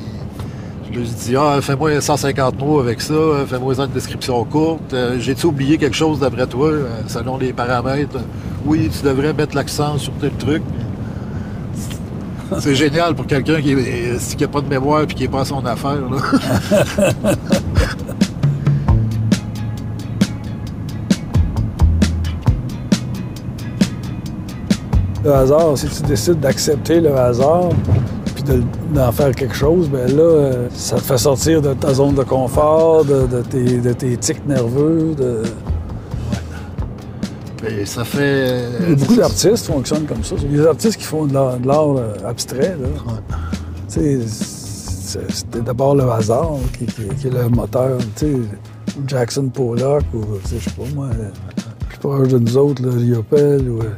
je 0.92 0.98
lui 0.98 1.06
ai 1.06 1.10
dit, 1.10 1.36
ah, 1.36 1.58
fais-moi 1.60 2.00
150 2.00 2.58
mots 2.60 2.78
avec 2.80 3.00
ça, 3.00 3.14
fais-moi 3.48 3.74
une 3.80 3.86
description 3.90 4.44
courte. 4.44 4.92
Euh, 4.92 5.16
J'ai-tu 5.18 5.46
oublié 5.46 5.76
quelque 5.78 5.96
chose 5.96 6.20
d'après 6.20 6.46
toi, 6.46 6.68
euh, 6.68 6.86
selon 7.08 7.38
les 7.38 7.52
paramètres? 7.52 8.18
Oui, 8.64 8.88
tu 8.96 9.04
devrais 9.04 9.32
mettre 9.32 9.56
l'accent 9.56 9.98
sur 9.98 10.12
tel 10.20 10.30
truc. 10.32 10.62
C'est 12.60 12.74
génial 12.74 13.14
pour 13.14 13.26
quelqu'un 13.26 13.60
qui 13.60 13.74
n'a 13.74 14.48
pas 14.48 14.60
de 14.60 14.68
mémoire 14.68 15.02
et 15.02 15.06
qui 15.06 15.22
n'est 15.22 15.28
pas 15.28 15.40
à 15.40 15.44
son 15.44 15.64
affaire. 15.64 15.98
Là. 16.10 16.18
le 25.24 25.32
hasard, 25.32 25.76
si 25.78 25.86
tu 25.88 26.02
décides 26.02 26.40
d'accepter 26.40 27.00
le 27.00 27.16
hasard, 27.16 27.68
puis 28.34 28.44
d'en 28.92 29.12
faire 29.12 29.32
quelque 29.34 29.54
chose, 29.54 29.88
ben 29.88 30.08
là, 30.16 30.22
euh, 30.22 30.68
ça 30.74 30.96
te 30.96 31.02
fait 31.02 31.18
sortir 31.18 31.62
de 31.62 31.74
ta 31.74 31.94
zone 31.94 32.14
de 32.14 32.24
confort, 32.24 33.04
de, 33.04 33.26
tes, 33.42 33.78
de 33.78 33.92
tes 33.92 34.16
tics 34.16 34.44
nerveux. 34.46 35.14
Et 37.68 37.86
ça 37.86 38.04
fait. 38.04 38.64
Il 38.80 38.90
y 38.90 38.92
a 38.92 38.96
beaucoup 38.96 39.16
d'artistes 39.16 39.66
fonctionnent 39.66 40.04
comme 40.06 40.24
ça. 40.24 40.34
Des 40.36 40.66
artistes 40.66 40.96
qui 40.98 41.04
font 41.04 41.26
de 41.26 41.34
l'art, 41.34 41.96
euh, 41.96 42.14
abstrait. 42.26 42.76
Là. 42.80 42.88
C'est- 43.88 44.20
C'était 45.28 45.60
d'abord 45.60 45.94
le 45.94 46.10
hasard 46.10 46.52
qui, 46.78 46.86
qui- 46.86 47.08
qui 47.20 47.26
est 47.26 47.30
le 47.30 47.48
moteur. 47.50 47.98
Jackson 49.06 49.48
Pollock, 49.52 50.04
ou 50.14 50.22
je 50.50 50.58
sais 50.58 50.70
pas 50.70 50.84
moi, 50.94 51.08
euh, 51.12 51.28
plus 51.88 51.98
proche 51.98 52.28
de 52.28 52.38
nous 52.38 52.56
autres, 52.56 52.82
là, 52.82 52.92
Liopel, 52.96 53.68
ou. 53.68 53.80
euh, 53.80 53.90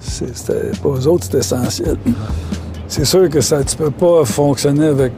C'était 0.00 0.70
pas 0.82 0.88
eux 0.90 1.06
autres, 1.08 1.26
c'est 1.30 1.38
essentiel. 1.38 1.96
C'est 2.88 3.04
sûr 3.06 3.28
que 3.30 3.40
ça, 3.40 3.62
tu 3.64 3.76
peux 3.76 3.90
pas 3.90 4.24
fonctionner 4.24 4.86
avec 4.86 5.12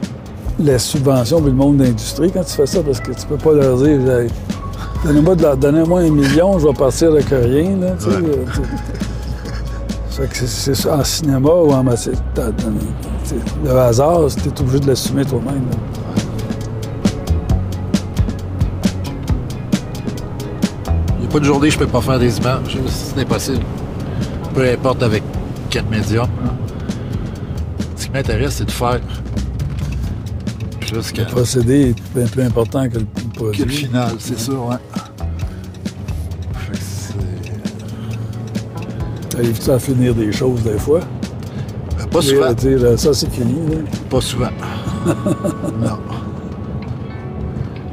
les 0.59 0.77
subventions 0.79 1.39
et 1.39 1.45
le 1.45 1.51
monde 1.53 1.77
d'industrie 1.77 2.31
quand 2.31 2.43
tu 2.43 2.53
fais 2.53 2.65
ça, 2.65 2.81
parce 2.83 2.99
que 3.01 3.11
tu 3.11 3.25
peux 3.27 3.37
pas 3.37 3.53
leur 3.53 3.77
dire 3.77 3.99
Donnez-moi 5.05 5.35
de 5.35 5.43
la- 5.43 5.55
donnez-moi 5.55 5.99
un 6.01 6.09
million, 6.09 6.57
je 6.59 6.67
vais 6.67 6.73
partir 6.73 7.11
avec 7.11 7.25
rien. 7.29 7.75
Là, 7.77 7.91
tu 7.99 8.05
sais, 8.05 8.17
Ouais. 8.17 8.23
euh, 10.19 10.27
que 10.27 10.35
c'est- 10.45 10.89
en 10.89 11.03
cinéma 11.03 11.49
ou 11.49 11.71
en 11.71 11.83
matière. 11.83 12.13
Le 13.65 13.71
hasard, 13.71 14.21
tu 14.41 14.47
es 14.49 14.61
obligé 14.61 14.79
de 14.79 14.87
l'assumer 14.87 15.25
toi-même. 15.25 15.63
Il 21.17 21.19
n'y 21.21 21.25
a 21.25 21.29
pas 21.29 21.39
de 21.39 21.45
journée 21.45 21.67
que 21.67 21.73
je 21.73 21.79
peux 21.79 21.87
pas 21.87 22.01
faire 22.01 22.19
des 22.19 22.37
images. 22.37 22.77
C'est 22.87 23.19
impossible. 23.21 23.63
Peu 24.53 24.69
importe 24.69 25.03
avec 25.03 25.23
quel 25.69 25.85
médium. 25.85 26.27
Ce 27.95 28.05
qui 28.05 28.11
m'intéresse, 28.11 28.55
c'est 28.57 28.65
de 28.65 28.71
faire. 28.71 28.99
Jusqu'à 30.81 31.23
Le 31.23 31.27
procédé 31.29 31.89
est 31.89 31.95
bien 32.15 32.27
plus 32.27 32.43
important 32.43 32.87
que 32.87 32.99
le 32.99 33.05
que 33.33 33.39
le 33.43 33.51
produit. 33.51 33.75
final, 33.75 34.11
c'est 34.19 34.39
ça, 34.39 34.51
ouais. 34.53 34.75
T'arrives-tu 39.29 39.71
à 39.71 39.79
finir 39.79 40.13
des 40.13 40.31
choses 40.31 40.61
des 40.63 40.77
fois? 40.77 40.99
Ben, 41.97 42.05
Pas 42.07 42.21
souvent. 42.21 42.45
à 42.45 42.53
dire, 42.53 42.77
euh, 42.83 42.97
ça, 42.97 43.13
c'est 43.13 43.31
fini. 43.31 43.55
là. 43.69 43.77
Pas 44.09 44.21
souvent. 44.21 44.49
non. 45.05 45.97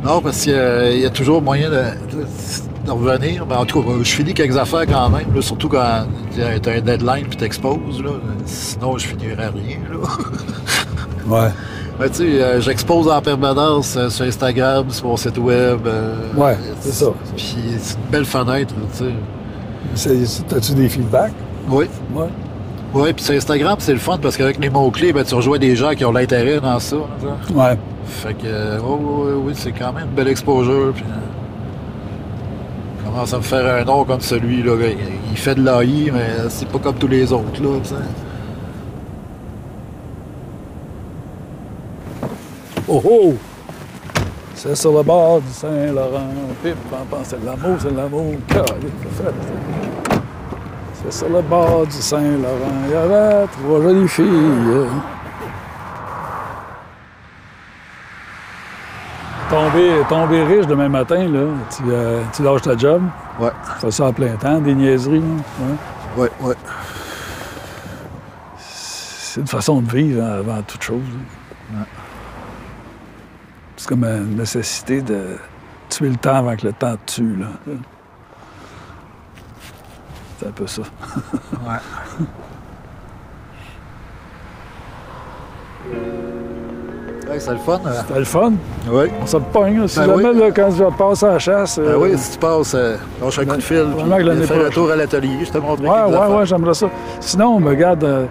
Non, 0.04 0.20
parce 0.22 0.42
qu'il 0.42 0.52
y 0.52 0.56
a- 0.56 0.90
il 0.92 1.00
y 1.00 1.06
a 1.06 1.10
toujours 1.10 1.40
moyen 1.42 1.70
de, 1.70 1.76
de- 1.76 2.86
de 2.86 2.90
revenir. 2.90 3.46
Mais 3.46 3.54
en 3.54 3.64
tout 3.64 3.82
cas, 3.82 3.90
je 4.02 4.10
finis 4.10 4.34
quelques 4.34 4.56
affaires 4.56 4.86
quand 4.86 5.08
même, 5.10 5.34
là, 5.34 5.40
surtout 5.42 5.68
quand 5.68 6.06
tu 6.34 6.42
as 6.42 6.72
un 6.72 6.80
deadline 6.80 7.26
et 7.32 7.36
t'exposes. 7.36 8.02
là. 8.02 8.10
Sinon, 8.44 8.98
je 8.98 9.06
finirai 9.06 9.46
rien. 9.48 9.78
Là. 9.90 9.98
Ouais. 11.26 11.50
Mais 12.00 12.08
tu 12.08 12.14
sais, 12.16 12.42
euh, 12.42 12.60
j'expose 12.60 13.08
en 13.08 13.20
permanence 13.20 13.94
euh, 13.96 14.08
sur 14.08 14.24
Instagram, 14.24 14.86
sur 14.90 15.06
mon 15.06 15.16
site 15.16 15.36
web. 15.38 15.80
euh, 15.86 16.14
Ouais, 16.34 16.56
c'est 16.80 16.92
ça. 16.92 17.06
Puis 17.36 17.54
c'est 17.78 17.96
une 17.96 18.10
belle 18.10 18.24
fenêtre, 18.24 18.74
tu 18.92 18.98
sais. 19.04 19.10
C'est- 19.94 20.24
c'est- 20.26 20.52
As-tu 20.54 20.72
des 20.72 20.88
feedbacks? 20.88 21.32
Oui. 21.68 21.84
Ouais. 22.14 22.26
Oui, 22.94 23.12
puis 23.12 23.22
sur 23.24 23.34
Instagram, 23.34 23.76
c'est 23.78 23.92
le 23.92 23.98
fun 23.98 24.18
parce 24.20 24.36
qu'avec 24.36 24.58
les 24.58 24.70
mots-clés, 24.70 25.12
ben, 25.12 25.22
tu 25.24 25.34
rejoins 25.34 25.58
des 25.58 25.76
gens 25.76 25.90
qui 25.90 26.04
ont 26.04 26.12
l'intérêt 26.12 26.58
dans 26.60 26.78
ça. 26.80 26.96
là. 26.96 27.36
Ouais. 27.54 27.78
Fait 28.06 28.34
que, 28.34 28.46
euh, 28.46 28.78
oui, 28.82 28.98
oui, 29.02 29.32
oui, 29.46 29.52
c'est 29.54 29.72
quand 29.72 29.92
même 29.92 30.06
une 30.08 30.14
belle 30.14 30.28
exposure. 30.28 30.92
Puis, 30.94 31.04
euh, 31.06 31.14
commence 33.10 33.32
à 33.34 33.36
me 33.36 33.42
faire 33.42 33.74
un 33.80 33.84
nom 33.84 34.04
comme 34.04 34.20
celui, 34.20 34.62
là. 34.62 34.72
Il, 34.80 34.96
il 35.32 35.36
fait 35.36 35.54
de 35.54 35.62
l'AI, 35.62 36.10
mais 36.12 36.48
c'est 36.48 36.68
pas 36.68 36.78
comme 36.78 36.96
tous 36.96 37.08
les 37.08 37.32
autres, 37.32 37.62
là, 37.62 37.68
tu 37.82 37.90
sais. 37.90 37.94
Oh 42.92 43.00
oh! 43.04 43.34
C'est 44.54 44.74
sur 44.74 44.92
le 44.92 45.02
bord 45.04 45.40
du 45.40 45.48
Saint-Laurent. 45.52 46.26
Pip, 46.62 46.76
c'est 47.22 47.44
l'amour, 47.44 47.76
c'est 47.80 47.90
l'amour. 47.94 48.34
Calique, 48.48 48.92
le 49.04 49.10
fait. 49.10 49.34
C'est 51.04 51.12
sur 51.12 51.28
le 51.28 51.40
bord 51.40 51.86
du 51.86 51.92
Saint-Laurent. 51.92 52.82
Il 52.86 52.90
y 52.92 52.94
avait 52.96 53.46
trois 53.46 53.80
jolies 53.80 54.08
filles. 54.08 54.88
Tomber, 59.48 60.02
tomber 60.08 60.42
riche 60.44 60.66
demain 60.66 60.88
matin, 60.88 61.26
là, 61.28 61.40
tu, 61.76 61.82
euh, 61.88 62.22
tu 62.32 62.42
lâches 62.42 62.62
ta 62.62 62.76
job, 62.76 63.02
Ouais, 63.40 63.50
tu 63.64 63.80
fais 63.80 63.90
ça 63.90 64.06
à 64.08 64.12
plein 64.12 64.36
temps, 64.36 64.60
des 64.60 64.74
niaiseries. 64.74 65.20
là, 65.20 65.66
ouais. 66.16 66.22
ouais, 66.22 66.30
ouais. 66.48 66.54
C'est 68.58 69.40
une 69.40 69.46
façon 69.48 69.80
de 69.80 69.90
vivre 69.90 70.22
hein, 70.22 70.38
avant 70.40 70.62
toute 70.62 70.82
chose. 70.82 71.02
là. 71.72 71.78
C'est 71.80 72.09
comme 73.90 74.04
une 74.04 74.36
nécessité 74.36 75.02
de 75.02 75.36
tuer 75.88 76.10
le 76.10 76.16
temps 76.16 76.36
avant 76.36 76.54
que 76.54 76.64
le 76.68 76.72
temps 76.72 76.94
te 77.06 77.14
tue. 77.14 77.36
Là. 77.36 77.46
C'est 80.38 80.46
un 80.46 80.52
peu 80.52 80.66
ça. 80.68 80.82
Ouais, 87.28 87.38
c'est 87.38 87.52
le 87.52 87.58
fun. 87.58 87.80
hein? 87.86 87.90
C'était 88.06 88.18
le 88.18 88.24
fun. 88.24 88.52
Oui. 88.90 89.04
On 89.22 89.26
se 89.26 89.36
pogne. 89.36 89.86
Si 89.86 90.00
Ben 90.00 90.06
jamais, 90.06 90.28
oui. 90.30 90.38
là, 90.40 90.50
quand 90.50 90.70
je 90.72 90.84
passe 90.98 91.22
à 91.22 91.28
la 91.34 91.38
chasse... 91.38 91.78
Ben 91.78 91.84
euh, 91.84 91.96
oui, 91.96 92.18
si 92.18 92.32
tu 92.32 92.38
passes, 92.38 92.74
euh, 92.74 92.96
lâche 93.22 93.38
un 93.38 93.44
coup 93.46 93.56
de 93.56 93.60
fil, 93.60 93.86
puis 93.96 94.24
que 94.24 94.42
fais 94.42 94.66
un 94.66 94.70
tour 94.70 94.90
à 94.90 94.96
l'atelier, 94.96 95.44
je 95.44 95.50
te 95.52 95.58
montre 95.58 95.80
Ouais, 95.82 96.18
ouais, 96.18 96.36
ouais, 96.38 96.46
j'aimerais 96.46 96.74
ça. 96.74 96.88
Sinon, 97.20 97.60
me 97.60 97.68
regarde, 97.68 98.02
euh, 98.02 98.26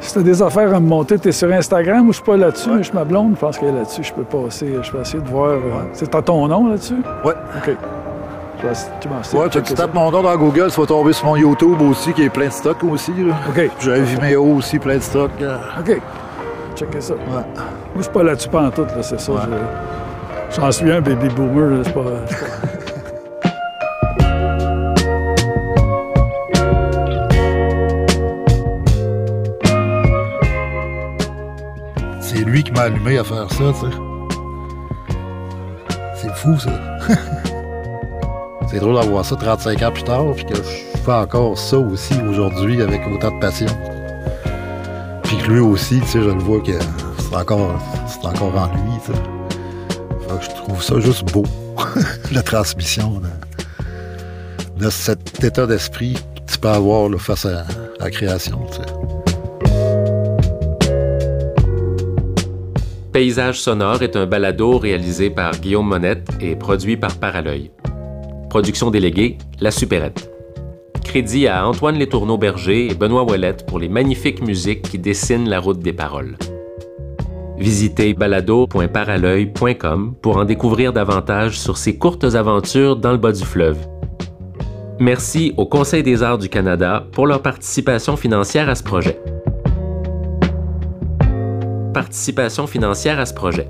si 0.00 0.14
t'as 0.14 0.20
des 0.22 0.42
affaires 0.42 0.74
à 0.74 0.80
me 0.80 0.86
monter, 0.88 1.18
t'es 1.18 1.32
sur 1.32 1.50
Instagram 1.52 2.08
ou 2.08 2.12
je 2.12 2.16
suis 2.16 2.24
pas 2.24 2.36
là-dessus, 2.36 2.70
mais 2.70 2.78
je 2.78 2.82
suis 2.88 2.94
ma 2.94 3.04
blonde, 3.04 3.32
je 3.34 3.40
pense 3.40 3.58
qu'elle 3.58 3.70
est 3.70 3.78
là-dessus. 3.78 4.02
Je 4.04 4.12
peux 4.12 4.22
passer, 4.24 4.74
je 4.82 4.90
peux 4.90 5.00
essayer 5.00 5.22
de 5.22 5.28
voir. 5.28 5.50
euh, 5.50 5.60
C'est 5.92 6.08
t'as 6.10 6.22
ton 6.22 6.46
nom 6.48 6.68
là-dessus? 6.68 6.96
Ouais. 7.24 7.34
OK. 7.58 7.76
Tu 9.00 9.08
m'en 9.08 9.22
sais, 9.22 9.36
Ouais, 9.36 9.48
tu, 9.48 9.62
tapes 9.62 9.94
mon 9.94 10.10
nom 10.10 10.20
dans 10.22 10.36
Google, 10.36 10.68
tu 10.72 10.80
vas 10.80 10.86
tomber 10.86 11.12
sur 11.12 11.26
mon 11.26 11.36
YouTube 11.36 11.80
aussi, 11.82 12.12
qui 12.12 12.24
est 12.24 12.28
plein 12.28 12.46
de 12.46 12.52
stock 12.52 12.76
aussi. 12.90 13.12
Là. 13.16 13.34
OK. 13.48 13.70
J'ai 13.78 13.92
un 13.92 14.00
Vimeo 14.02 14.56
aussi, 14.56 14.78
plein 14.80 14.96
de 14.96 15.00
stock. 15.02 15.30
euh. 15.40 15.56
OK. 15.78 16.00
Checker 16.74 17.00
ça. 17.00 17.14
Ouais. 17.14 17.20
Moi, 17.30 17.42
je 17.98 18.02
suis 18.02 18.10
pas 18.12 18.22
là-dessus 18.24 18.48
tout, 18.48 18.82
là, 18.82 19.02
c'est 19.02 19.20
ça. 19.20 19.32
Ouais. 19.32 19.38
je- 20.50 20.60
J'en 20.60 20.72
suis 20.72 20.90
un 20.90 21.00
baby 21.00 21.28
boomer, 21.28 21.70
là, 21.70 21.82
c'est 21.84 21.92
pas- 21.94 22.00
Allumé 32.78 33.18
à 33.18 33.24
faire 33.24 33.50
ça. 33.50 33.72
C'est 36.14 36.34
fou, 36.36 36.56
ça. 36.58 36.70
C'est 38.70 38.78
drôle 38.78 38.94
d'avoir 38.94 39.24
ça 39.24 39.34
35 39.34 39.82
ans 39.82 39.90
plus 39.90 40.04
tard, 40.04 40.26
puis 40.36 40.44
que 40.44 40.54
je 40.54 40.98
fais 41.04 41.12
encore 41.12 41.58
ça 41.58 41.76
aussi 41.76 42.14
aujourd'hui 42.28 42.80
avec 42.80 43.00
autant 43.08 43.34
de 43.34 43.40
passion. 43.40 43.66
Puis 45.24 45.38
que 45.38 45.50
lui 45.50 45.58
aussi, 45.58 46.00
tu 46.00 46.06
sais, 46.06 46.22
je 46.22 46.28
le 46.28 46.38
vois 46.38 46.60
que 46.60 46.78
c'est 47.18 47.34
encore, 47.34 47.80
encore 48.22 48.56
en 48.56 48.66
lui, 48.66 48.92
je 50.40 50.48
trouve 50.48 50.82
ça 50.82 51.00
juste 51.00 51.32
beau, 51.32 51.44
la 52.32 52.42
transmission 52.42 53.20
de, 54.76 54.90
cet 54.90 55.42
état 55.42 55.66
d'esprit 55.66 56.14
que 56.14 56.52
tu 56.52 56.58
peux 56.58 56.68
avoir 56.68 57.08
là, 57.08 57.18
face 57.18 57.46
à, 57.46 57.64
la 57.98 58.10
création. 58.10 58.60
Paysage 63.12 63.60
sonore 63.60 64.02
est 64.02 64.16
un 64.16 64.26
balado 64.26 64.78
réalisé 64.78 65.30
par 65.30 65.58
Guillaume 65.58 65.88
Monette 65.88 66.28
et 66.40 66.54
produit 66.54 66.98
par 66.98 67.16
Paralœil. 67.16 67.70
Production 68.50 68.90
déléguée, 68.90 69.38
La 69.60 69.70
Supérette. 69.70 70.30
Crédit 71.04 71.46
à 71.46 71.66
Antoine 71.66 71.96
Létourneau-Berger 71.96 72.90
et 72.90 72.94
Benoît 72.94 73.24
Ouellette 73.24 73.64
pour 73.66 73.78
les 73.78 73.88
magnifiques 73.88 74.46
musiques 74.46 74.82
qui 74.82 74.98
dessinent 74.98 75.48
la 75.48 75.58
route 75.58 75.78
des 75.78 75.94
paroles. 75.94 76.36
Visitez 77.56 78.12
balado.paralœil.com 78.12 80.14
pour 80.20 80.36
en 80.36 80.44
découvrir 80.44 80.92
davantage 80.92 81.58
sur 81.58 81.78
ces 81.78 81.96
courtes 81.96 82.24
aventures 82.24 82.96
dans 82.96 83.12
le 83.12 83.18
bas 83.18 83.32
du 83.32 83.44
fleuve. 83.44 83.78
Merci 85.00 85.54
au 85.56 85.64
Conseil 85.64 86.02
des 86.02 86.22
arts 86.22 86.36
du 86.38 86.50
Canada 86.50 87.06
pour 87.12 87.26
leur 87.26 87.40
participation 87.40 88.16
financière 88.16 88.68
à 88.68 88.74
ce 88.74 88.82
projet. 88.82 89.18
Participation 91.94 92.66
financière 92.66 93.18
à 93.18 93.24
ce 93.24 93.32
projet. 93.32 93.66